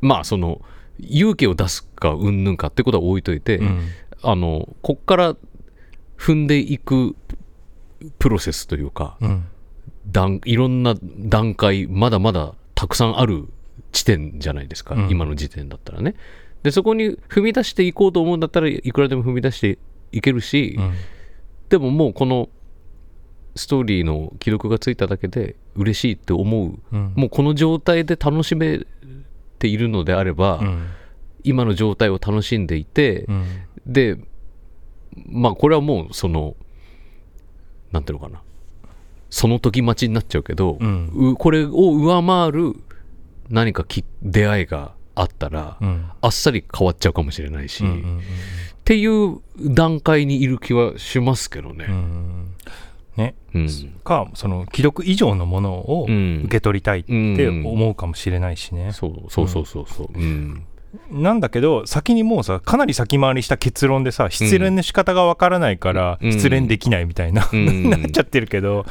[0.00, 0.60] まあ、その、
[1.00, 3.88] 勇気を出すか、うんぬんかってことは置いといて、うん
[4.22, 5.36] あの、こっから
[6.16, 7.16] 踏んでいく
[8.18, 9.44] プロセスというか、うん。
[10.10, 13.48] 段いろんな段階、まだまだたくさんある
[13.92, 15.10] 地点じゃないですか、うん。
[15.10, 16.14] 今の時点だったらね。
[16.62, 19.78] で、そこに踏み出していこうと思うんだったらいくらでも踏み出して
[20.12, 20.92] いけるし、うん。
[21.68, 22.48] でももうこの
[23.56, 27.12] ストーリーの記録がついただけで嬉しいって思う、うん。
[27.16, 28.86] もうこの状態で楽しめ
[29.58, 30.86] ているのであれば、うん。
[31.42, 33.44] 今の状態を楽しんでいて、うん。
[33.86, 34.18] で
[35.26, 36.56] まあこれはもうその
[37.96, 38.42] なんていうのかな。
[39.30, 41.10] その時待ちになっちゃうけど、うん。
[41.14, 42.74] うこれを上回る
[43.48, 46.10] 何かき出会いがあったら、うん。
[46.20, 51.86] あっさり変わっちゃうかもしれないし、うんうんっていう段階にいる気はしますけどね。
[51.88, 52.54] うんうん
[53.16, 53.34] ね。
[53.52, 53.68] うん。
[54.04, 56.42] かその記録以上のものをうん。
[56.44, 60.08] 受け取りたいって思うかもしれないしね、そうそうそうそうそう。
[60.14, 60.66] うん
[61.10, 66.32] なんだけど先にもうさかなり先回りした結論でさ失恋の仕方がわからないからうん。
[66.32, 67.90] 失恋できないみたいな、うん。
[67.90, 68.86] なっちゃってるけど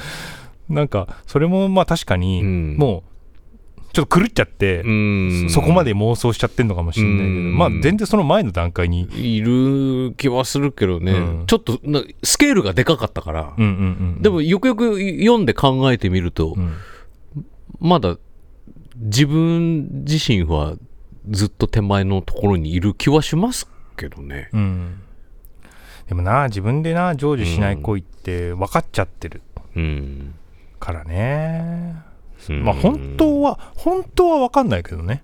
[0.70, 2.76] なんかそれもまあ確かにうん。
[2.78, 3.16] もう
[3.96, 5.50] ちょっと狂っちゃって、うん。
[5.50, 7.58] そこまで妄想しちゃってんのかもしれないけど、うん。
[7.58, 11.44] まあ全然その前の段階に、いる気はするけどね、うん。
[11.48, 13.74] ちょっとなスケールがでかかったから、うんうんう
[14.20, 16.74] ん、でもよくよく読んで考えてみると、うん。
[17.80, 18.18] まだ
[18.98, 20.76] 自分自身は
[21.30, 24.50] ずっと手前のところにいる気はしますけどね。
[24.54, 25.02] うん。
[26.08, 29.42] でもな自分でな成就しない恋って分かっちゃってる。
[29.76, 30.36] うん。
[30.80, 31.96] からね、
[32.50, 32.64] うん。
[32.64, 35.24] まあ本当は本当は分かんないけどね。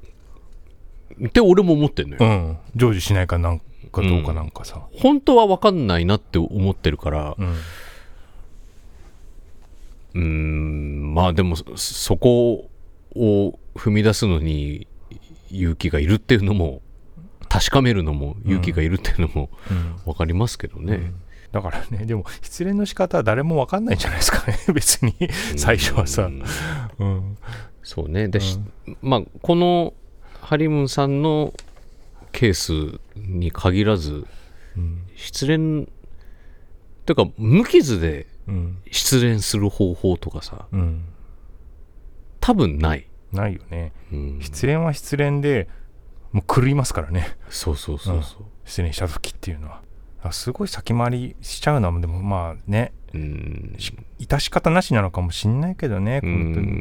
[1.26, 2.20] って俺も思ってんのよ。
[2.22, 2.58] うん。
[2.76, 7.56] 成就しないかなんかどうかなんかさ、本当は分かんないなって思ってるから、うん。
[10.14, 12.70] うーん、まあでもそそこ
[13.16, 14.88] を踏み出すのに
[15.52, 16.82] 勇気がいるっていうのも、
[17.50, 19.96] 確かめるのも勇気がいるっていうのもうん。
[20.06, 21.12] 分かりますけどね。
[21.52, 24.58] だからねでも失恋の仕方は誰も分かんないんじゃないですかね。
[24.74, 25.14] 別に
[25.58, 26.24] 最初はさ。
[26.24, 26.44] うん。
[27.00, 27.38] うん。
[27.84, 28.30] そうね。
[28.30, 28.60] で、し
[29.02, 29.94] まあ、この
[30.40, 31.54] ハリムンさんの
[32.32, 34.26] ケースに限らず、
[34.78, 35.04] うん。
[35.16, 35.88] 失恋、
[37.06, 38.78] というか、無傷でうん。
[38.92, 41.04] 失恋する方法とかさ、うん。
[42.40, 43.08] 多分ない。
[43.32, 43.94] ないよね。
[44.12, 45.68] うん、失恋は失恋で
[46.32, 47.38] もう狂いますからね。
[47.50, 48.44] そうそうそうそう。
[48.66, 49.82] 失恋した時っていうのは。
[50.24, 52.94] あすごい先回りしちゃうのはでもまあね。
[53.14, 53.76] うん、
[54.20, 56.22] 致し方なしなのかもしんないけどね、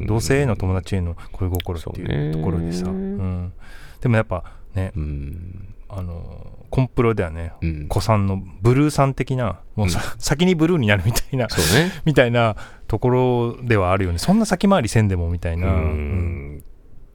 [0.07, 3.53] 同性への友達への恋心っていうところでさ、うん、
[4.01, 4.44] でもやっぱ
[4.74, 4.92] ね。
[4.94, 7.53] うん、あのコンプロではね。
[7.61, 7.88] うん。
[7.88, 11.53] 子さんのブルーさん的なもうさ、先にブルーになるみたいなね。
[12.07, 14.18] みたいなところではあるよね。
[14.18, 16.57] そんな先回りせんでもみたいな、ううん。
[16.59, 16.64] ん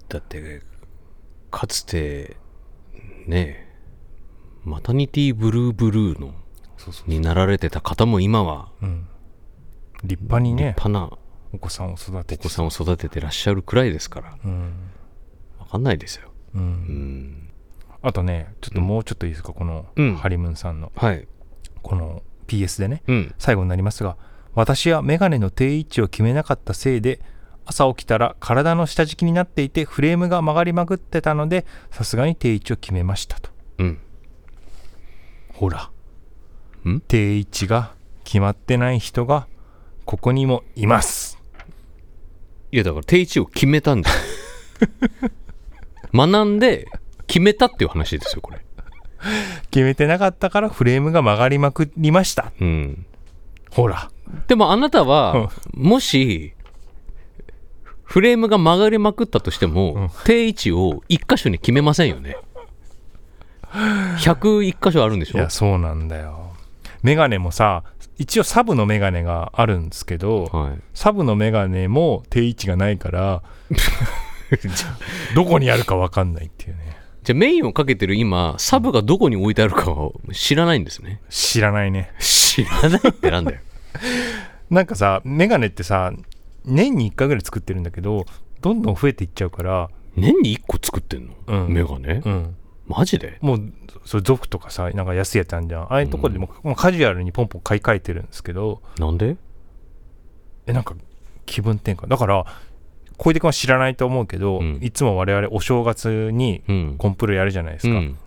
[0.09, 0.61] だって
[1.51, 2.37] かつて
[3.27, 3.65] ね
[4.63, 6.33] マタニティブルーブルーの
[7.07, 9.07] になられてた方も今はうん。
[10.03, 11.17] 立派に立ね派な
[11.53, 12.41] お子さんを育てて。
[12.41, 14.37] お子さんを育ててらっしゃるくらいですから。
[14.43, 14.73] うん。
[15.59, 16.29] わかんないですよ。
[16.55, 16.61] うん。
[16.61, 17.49] うん
[18.07, 19.51] あとねちょっともうちょっといいですか？
[19.51, 20.15] このうん。
[20.15, 20.91] ハリムンさんの。
[20.95, 21.27] はい。
[21.81, 23.01] この PS でね。
[23.07, 23.35] うん。
[23.39, 24.15] 最後になりますが
[24.53, 27.19] 私はメガネの定位置を決めなかったせいで
[27.65, 33.49] 朝起きたら体の下敷きになっていてフレームが曲がりまくってたのでさすがに定位置を決めましたと。
[33.79, 33.99] うん。
[35.53, 35.89] ほら。
[36.87, 36.99] ん？
[37.01, 37.93] 定位置が
[38.23, 39.47] 決まってない人が
[40.05, 41.39] ここにもいます。
[42.71, 44.11] いやだから定位置を決めたんだ。
[44.11, 44.15] よ
[46.13, 46.87] 学んで
[47.27, 48.59] 決めたっていう話ですよこれ。
[49.71, 52.51] 決めてなかったからフレームが曲がりまくりました。
[52.59, 53.05] うん。
[53.71, 54.09] ほら。
[54.47, 56.53] でもあなたはもし
[58.03, 60.09] フレームが曲がりまくったとしても、うん。
[60.25, 62.37] 定位置を一箇所に決めませんよね。
[63.71, 65.39] 101箇所あるんでしょ？
[65.39, 66.53] いやそうなんだよ。
[67.03, 67.83] メガネもさ
[68.17, 70.79] 一応サブのメガネがあるんですけどはい。
[70.93, 73.43] サブのメガネも定位置がないから
[75.35, 76.94] どこにあるか分かんないっていうね
[77.25, 81.21] じゃあメインをかけてる今サブがどこに置いてあるかを知らないんですね。
[81.29, 82.13] 知らないね。
[82.19, 83.59] 知らないってなんだよ。
[84.69, 86.13] なんかさメガネってさ
[86.65, 88.25] 年に1回ぐらい作ってるんだけど
[88.61, 89.89] どんどん増えていっちゃうから。
[90.17, 91.73] 年に1個作ってんの、うん。
[91.73, 92.21] メガネ？
[92.23, 92.55] うん。
[92.87, 93.37] マジで？
[93.41, 93.73] もう
[94.05, 95.81] それ族とかさなんか安いやつあんじゃん。
[95.83, 98.81] ああいうとこでも,、もうカジュアルにポンポン買い替えてるんですけど。
[98.97, 99.35] なんで？
[100.67, 100.95] えなんか
[101.45, 102.07] 気分転換。
[102.07, 102.45] だから
[103.17, 104.79] 小出君は知らないと思うけど、うん。
[104.81, 106.95] いつも我々お正月にうん。
[106.97, 108.17] コンプロやるじゃないですか、うん。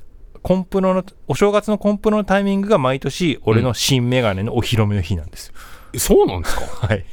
[0.43, 5.55] コンプロのお正月のコンプロのタイミングが毎年俺の新メガネのお披露目の日なんですよ、
[5.99, 6.63] そうなんですか？
[6.87, 7.05] はい。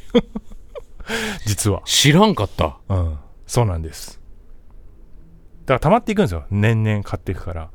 [1.45, 1.81] 実は。
[1.85, 2.77] 知らんかった。
[2.89, 3.17] うん。
[3.47, 4.19] そうなんです。
[5.65, 6.45] だから溜まっていくんですよ。
[6.51, 7.69] 年々買っていくから。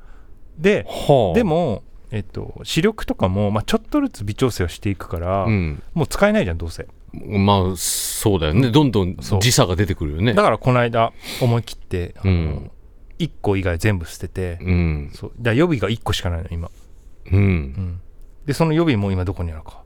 [0.58, 1.34] ではあ。
[1.34, 1.82] でも
[2.12, 5.82] えっと視力とかも、まあ、ちょっとずつ微調整をしていくから、うん。
[5.94, 8.70] もう使えないじゃんどうせまあそうだよね。
[8.70, 10.34] どんどん時差が出てくるよね。
[10.34, 12.70] だからこの間思い切ってあの、うん。
[13.18, 15.10] 1個以外全部捨てて、うん。
[15.12, 15.32] そう。
[15.38, 16.70] だ予備が1個しかないの今、
[17.30, 17.36] うん。
[17.36, 18.00] うん、
[18.46, 19.82] でその予備も今どこにあるか。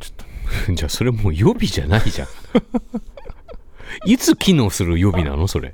[0.00, 0.24] ちょっと
[0.74, 2.28] じゃあそれもう予備じゃないじゃん。
[4.04, 5.72] いつ機能する予備なのそれ？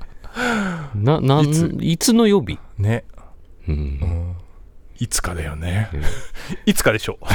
[0.95, 1.45] ななん
[1.81, 2.13] いつ？
[2.13, 2.57] の予備？
[2.77, 3.05] ね、
[3.67, 4.35] ううんん、
[4.99, 6.01] いつかだよね、うん。
[6.65, 7.25] いつかでしょう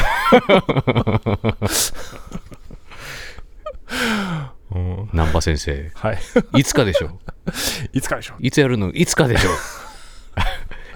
[4.74, 5.90] うん南波先生。
[5.94, 6.18] はい。
[6.58, 7.18] いつかでしょ。
[7.92, 8.90] いつかでしょいつやるの？
[8.92, 9.50] いつかでしょ。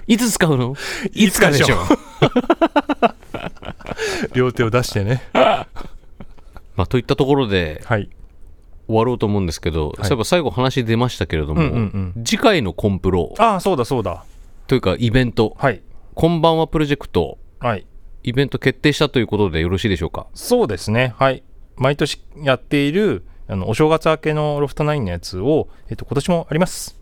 [0.07, 0.75] いつ使うの？
[1.13, 1.77] いつかでしょ。
[4.33, 5.23] 両手を出してね。
[5.33, 5.67] ま
[6.85, 8.09] あ、といったところではい。
[8.87, 14.25] 終わろうと思うんですけど、そういえば最後話出ましたけれども、うんうん次回のコンプロああ、そうだそうだ。
[14.67, 15.81] というかイベント、はい。
[16.13, 17.87] こんばんはプロジェクト、はい。
[18.23, 20.27] イベント決定したということでよろしいでしょうか？
[20.33, 21.13] そうですね。
[21.17, 21.43] はい。
[21.75, 26.99] 毎年やっている、あの、お正月明けのロフトナインのやつを、えっと、今年もあります。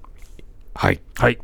[0.74, 1.00] はい。
[1.16, 1.40] はい。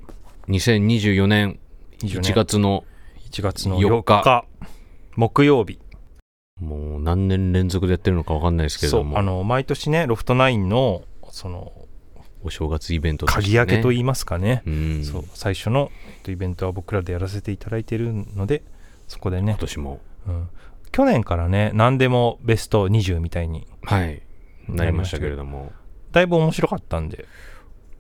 [0.48, 1.60] 2024年
[2.00, 2.86] 24 1月の
[3.32, 4.46] 1月の4 4日日、
[5.16, 5.80] 木曜日。
[6.62, 11.72] もう何年連続でやってるのか分かんないですけれども、あの毎年ねロフトナインのその
[12.44, 13.32] お正月イベントね。
[13.32, 15.26] 鍵開けと言いますかね、うん、そう。
[15.34, 18.64] 最初のえっとイベントは僕らでやらせていただいているので
[19.08, 19.52] そこでね。
[19.52, 20.00] 今、年も。
[20.28, 20.50] うん
[20.92, 24.22] 去年からね何でもベスト20みたいにはい。
[24.68, 25.72] なりましたけれども。
[26.12, 27.26] だいぶ面白かったんで、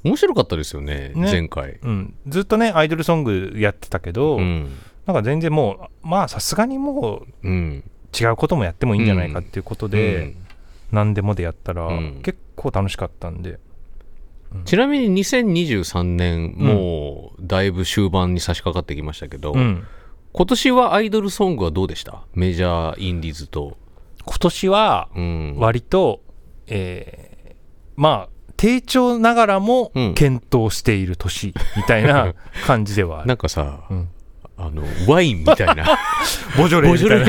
[0.03, 1.31] 面白かったですよねね。
[1.31, 1.79] 前回。
[1.81, 4.71] うん、ずっとねアイドルソングやってたけど、うん、
[5.05, 7.83] なんか全然もうまあさすがにもううん、
[8.19, 10.37] 違うこともやってもいいんじゃないかっていうことで、うん。
[10.91, 12.21] 何でもでやったら、うん。
[12.23, 13.59] 結構楽しかったんで。
[14.63, 19.85] ちなみに2023年もうだいぶ終盤に差し掛かってきましたけど、うん
[20.37, 22.21] 今年はアイドルソングはどうでした？
[22.35, 23.75] メジャーインディーズと、
[24.23, 26.21] 今年はうん、割と、
[26.67, 27.55] えー
[27.95, 30.13] まあ低調ながらもうん。
[30.13, 32.33] 検討している年みたいな
[32.67, 34.09] 感じではある、なんかさ、うん。
[34.57, 35.85] あのワインみたいな。
[36.55, 37.25] ボジョレーみたいな。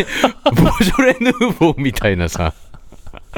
[0.51, 2.53] ボジョレボジョレ・ヌーボーみたいなさ。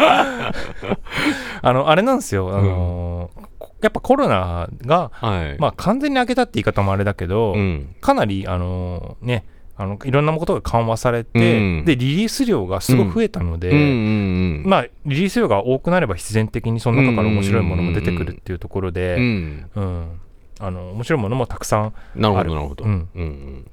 [1.63, 3.51] あのあれなんですよ、あのー
[3.83, 5.57] やっぱコロナが、はい。
[5.59, 7.95] まあ、完全に開けたって言い方もあれだけど、うん。
[8.03, 9.45] かなり、あのーね
[9.81, 11.85] あのいろんなことが緩和されて、うん。
[11.87, 14.63] でリリース量がすごい増えたので、うん。
[14.67, 19.71] まあ、リリース量が多くなれば必然的にその中から面白いものも出てくるっていうところで、うん。
[19.75, 20.21] うん。
[20.59, 23.71] あの面白いものもたくさんなるほあるどなるほど、うん。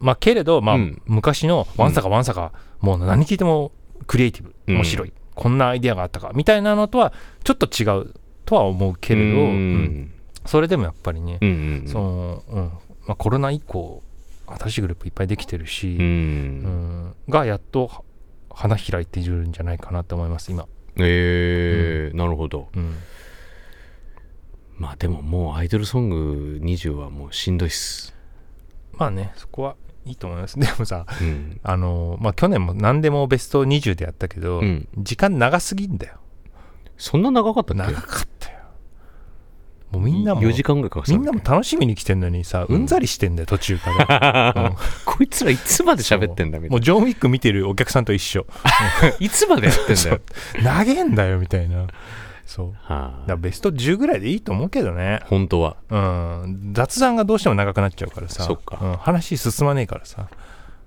[0.00, 1.02] まあけれど、まあうん。
[1.04, 3.72] 昔のわんさかわんさか、もう何聞いても
[4.06, 4.76] クリエイティブうん。
[4.76, 6.30] 面白い、こんなアイデアがあったか。
[6.34, 7.12] みたいなのとは
[7.44, 8.14] ちょっと違う
[8.46, 10.08] とは思うけれど、
[10.46, 11.52] それでもやっぱりね、うんう
[11.84, 11.88] ん。
[11.88, 12.72] そのうん。
[13.06, 14.02] まあ、コロナ以降
[14.46, 16.58] 新しいグループいっぱいできてるし、ううん。
[17.08, 18.02] んがやっとは
[18.50, 20.66] 花開いているんじゃないかなと思います今、
[20.96, 22.68] えーなるほど。
[22.74, 22.94] うん、
[24.78, 28.14] まあでももうアイドルソング20はもうしんどいっす、
[28.92, 29.76] まあねそこは
[30.06, 30.58] いいと思います。
[30.60, 31.60] でもさうん。
[31.62, 36.14] あのまあ去年も何でもベスト20でやったけど、うん、時間長すぎんだよ。
[36.96, 38.20] そんな長かったっ長けかった。
[38.20, 38.26] よ
[39.90, 44.54] もうみんなも4時間ぐらいかかみんなも楽しみに来てんのにさ、うんざりしてんだよ、途中から。
[44.56, 48.46] うんこいつらいつまで喋ってんだみたいうもジョン・ウィック見てるお客さんと一緒。
[49.02, 49.08] な。
[49.20, 50.20] いつまでやってんだよ。
[50.78, 51.86] 投げんだよ、みたいな。
[52.44, 52.66] そう。
[52.82, 55.20] はあ、らベスト10ぐらいでいいと思うけどね。
[55.26, 55.76] 本当は。
[55.90, 56.70] うん。
[56.72, 58.44] 雑談がどうしても長くなっちゃうからさ。
[58.44, 60.28] そっかうん話進まねえからさ。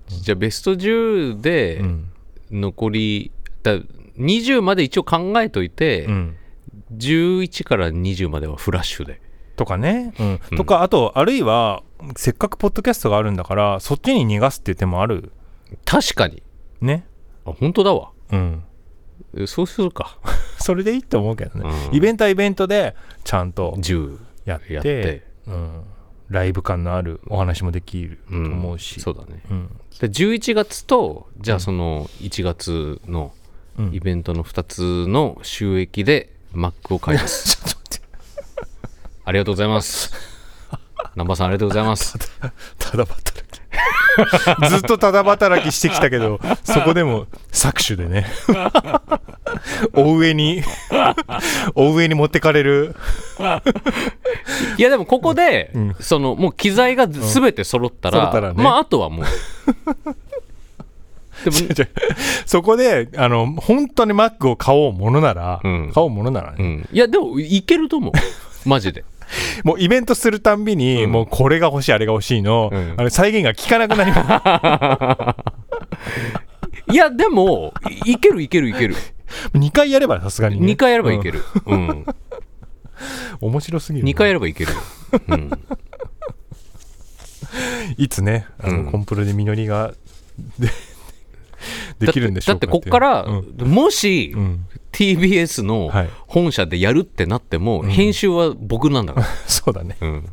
[0.08, 2.10] じゃあベスト10でうん。
[2.50, 3.30] 残り、
[3.62, 3.76] だ
[4.18, 6.36] 20まで一応考えといて、うん。
[6.92, 9.20] 11から20まではフラッシュで。
[9.56, 10.14] とかね。
[10.18, 10.40] うん。
[10.50, 11.82] うんとか、あと、あるいは、
[12.16, 15.32] せっかくポッドキャストがあるんだから、そっちに逃がすっていう手もある？
[15.84, 16.42] 確かに。
[16.80, 17.06] ね。
[17.44, 18.10] あ、本当だわ。
[18.32, 18.64] うん。
[19.36, 20.18] えそうするか。
[20.58, 21.70] それでいいと思うけどね。
[21.90, 25.22] うんイベントはイベントで、ちゃんと10やってやって。
[25.46, 25.82] うん、
[26.28, 29.42] ライブ感のあるお話もできるとうん思うし、そうだね。
[29.50, 33.32] うんで11月と、じゃあその1月の
[33.78, 37.56] うんイベントの2つの収益で Mac を買います。
[37.56, 38.06] ちょっと待って
[39.24, 40.12] ありがとうございます。
[41.14, 42.18] 南波さんありがとうございます。
[42.78, 43.40] ただ働き
[44.68, 48.26] ずっとただ働きしてきたけどそこでも搾取でね
[49.94, 50.62] お上に
[51.74, 52.96] お上に持ってかれる
[54.76, 59.26] いやでもここで、うんそのもう機材が全て揃ったら,、揃ったらねまああとはもう
[61.44, 61.56] でも
[62.46, 65.92] そこであの本当に Mac を買おうものなら、うん。
[65.92, 68.12] 買おうものならね、うん、いやでもいけると思う。
[68.68, 69.04] マジで。
[69.62, 71.12] もうイベントするたんびに、うん。
[71.12, 72.94] もうこれが欲しいあれが欲しいの,、うん。
[72.96, 75.36] あの再現が効かなくなりま
[76.88, 76.92] す。
[76.92, 77.72] いやでも
[78.06, 78.96] いいけるいけるいける。
[79.54, 82.06] 2回やればさすがに、ね、2回やればいける、る、うん、うん。
[83.40, 84.72] 面白すぎる2回やればいける。
[84.72, 84.78] よ、
[85.28, 85.50] うん、
[87.96, 88.90] いつねあの、うん。
[88.90, 89.92] コンプロで実りが
[90.58, 90.68] で
[92.00, 93.64] できるんでしょうかだってだってこっから、う。
[93.64, 93.68] ん。
[93.68, 94.66] もし、うん。
[94.92, 96.10] TBS のはい。
[96.26, 97.90] 本社でやるってなっても、うん。
[97.90, 99.96] 編集は僕なんだから、 そうだね。
[100.00, 100.24] うん、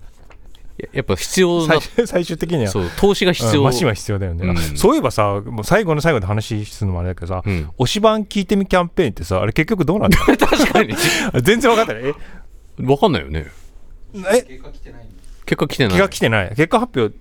[0.78, 4.57] ややっぱ必要な最終最終的にはそう投資が必要、うんマシンは必要だよね、うん。
[4.57, 10.95] あそういえばさもう最後の最後で話するのもあれだけどさ、うん、推し版聞いてみキャンペーンってさあれ結局どうなんだ 確かに。
[11.41, 12.13] 全然分かってない。
[12.78, 13.47] 分かんないよね。
[14.15, 14.38] え？
[14.38, 15.05] え結果来てない
[15.45, 15.93] 結果来てない。
[15.93, 16.49] 気が来てない。
[16.49, 17.15] 結果発表。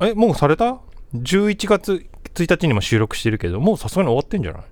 [0.00, 0.14] え？
[0.14, 0.78] もうされた
[1.14, 2.06] ?11 月
[2.42, 4.62] 1日にも収録してるけどもうさすがに終わってんじゃない？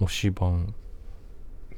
[0.00, 0.74] 推し版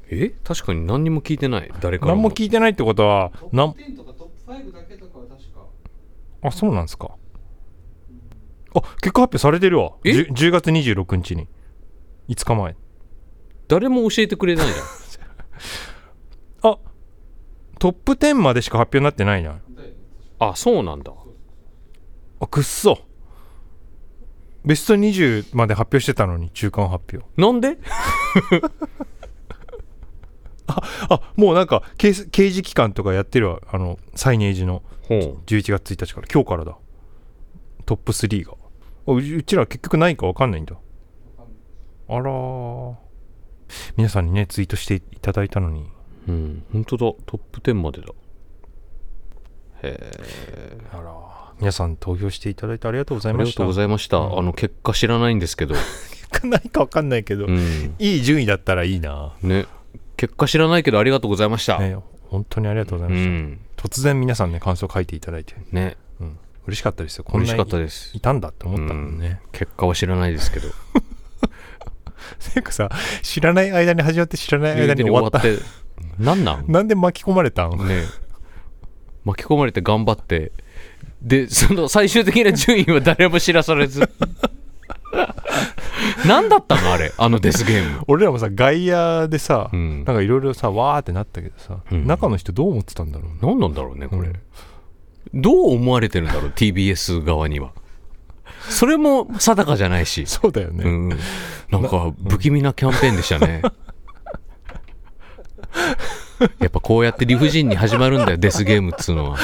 [0.09, 0.29] え？
[0.43, 1.71] 確かに何にも聞いてない。
[1.81, 5.61] 誰から何も聞いてないってことはトなんップ10とかトップ5だけとかは確か。
[6.43, 7.11] あそうなんですか。
[8.75, 9.93] あ結果発表されてるわ。
[10.03, 11.47] え？10, 10月26日に。
[12.29, 12.75] 5日前。
[13.67, 16.73] 誰も教えてくれないじゃん。
[16.73, 16.77] あ
[17.79, 19.49] トップ10までしか発表になってないな。
[19.49, 19.93] だよね
[20.39, 21.11] あそうなんだ。
[22.39, 22.99] あくっそ
[24.67, 27.41] ベスト20まで発表してたのに中間発表。
[27.41, 27.77] なんで？
[30.67, 33.61] あもうなんか刑刑事機関とかやってるわ。
[33.71, 34.83] あのサイネージの。
[35.07, 35.37] ほう。
[35.45, 36.27] 11月1日から。
[36.31, 36.77] 今日からだ。
[37.85, 38.55] トップ3が。
[39.07, 40.75] あうちら結局何か分かんないんだ。
[42.09, 42.95] あらー。
[43.95, 45.89] 皆さんにねツイートしていただいたのに。
[46.27, 46.65] うん。
[46.73, 47.13] 本当だ。
[47.25, 48.07] トップ10までだ。
[49.83, 49.97] へ
[50.53, 53.49] えあら皆さん投票していただいてありがとうございました。
[53.49, 54.39] ありがとうございました、うん。
[54.39, 55.75] あの結果知らないんですけど、
[56.43, 57.95] 何か分かんないけど、うん。
[57.99, 59.33] いい順位だったらいいな。
[59.41, 59.65] ね。
[60.17, 61.97] 結果知らないけどありがとうございました、ね
[62.29, 63.59] 本当にありがとうござういました、ん。
[63.77, 65.95] 突然皆さんね感想書いていただいて、ね。
[66.19, 66.37] うん、
[66.67, 67.23] 嬉しかったですよ。
[67.23, 68.11] こんな嬉しかったです。
[68.15, 70.67] いたんだって思ったもんね、結果は知らないですけど。
[72.53, 72.89] ていうかさ
[73.21, 75.39] 知らない間に始まって知らない間に終わった。
[75.39, 75.57] て。
[76.19, 76.65] なんなん？
[76.71, 77.87] なんで巻き込まれたん？
[77.87, 78.03] ね。
[79.23, 80.51] 巻き込まれて頑張って
[81.21, 84.09] でその最終的な順位は誰も知らされず。
[86.25, 87.13] 何だったのあれ？
[87.17, 88.03] あのデスゲーム。
[88.07, 90.03] 俺らもさ外野でさ、うん。
[90.05, 92.05] なんかいろいろさわーってなったけどさ、うん。
[92.05, 93.31] 中の人どう思ってたんだろう？
[93.31, 95.41] ね何なんだろうねこれ、うん。
[95.41, 97.71] どう思われてるんだろう TBS 側には。
[98.69, 101.09] それも定かじゃないし、 そうだよね、うん、
[101.71, 103.61] なんか不気味なキャンペーンでしたね
[106.59, 109.37] やっぱこうやって理不尽に始まるんだよ デスゲームっつうのは、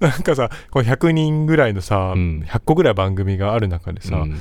[0.00, 2.44] なんかさこう100人ぐらいのさ、うん。
[2.46, 4.38] 100個ぐらい番組がある中でさ、うん。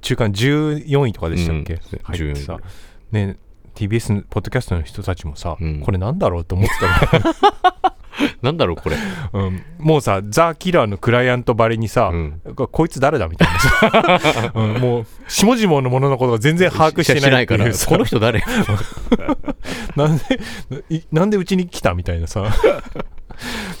[0.00, 1.80] 中間14位とかでしたっけ、うん。
[2.02, 2.54] 入ってさ。
[2.54, 2.60] 14
[3.12, 3.36] ね
[3.74, 5.80] TBS のポッドキャストの人たちもさ、うん。
[5.80, 6.74] これなんだろうって思って
[7.10, 7.34] たの、
[8.42, 8.96] なんだろうこれ、
[9.32, 12.40] うん、もうさザ・キラーのクライアントばりにさ、うん。
[12.54, 17.66] ここいつ誰だみたいなさ、 うんもう下々のもののことが全然把握してないから。
[17.86, 18.42] この人誰？
[19.96, 20.24] なんで
[20.90, 22.52] いなんでうちに来たみたいなさ。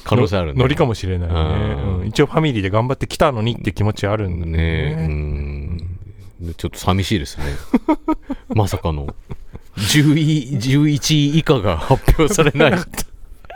[0.04, 0.60] 可能性あるね。
[0.60, 2.00] ノリかもしれないね、うん。
[2.00, 2.06] うん。
[2.06, 4.58] 一応ファミリーで頑張ってきたのにって気持ちあるんだね。
[4.58, 4.92] え。
[4.92, 5.98] うん。
[6.56, 7.44] ちょっと寂しいですね。
[8.54, 9.08] まさかの。
[9.76, 12.80] 10位11位以下が発表されない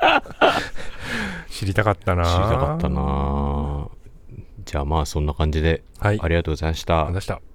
[1.50, 2.24] 知りたかったな。
[2.24, 3.88] 知りたかったな。
[4.64, 6.20] じゃあまあそんな感じではい。
[6.20, 7.07] ありがとうございました。
[7.07, 7.51] ありがとうございました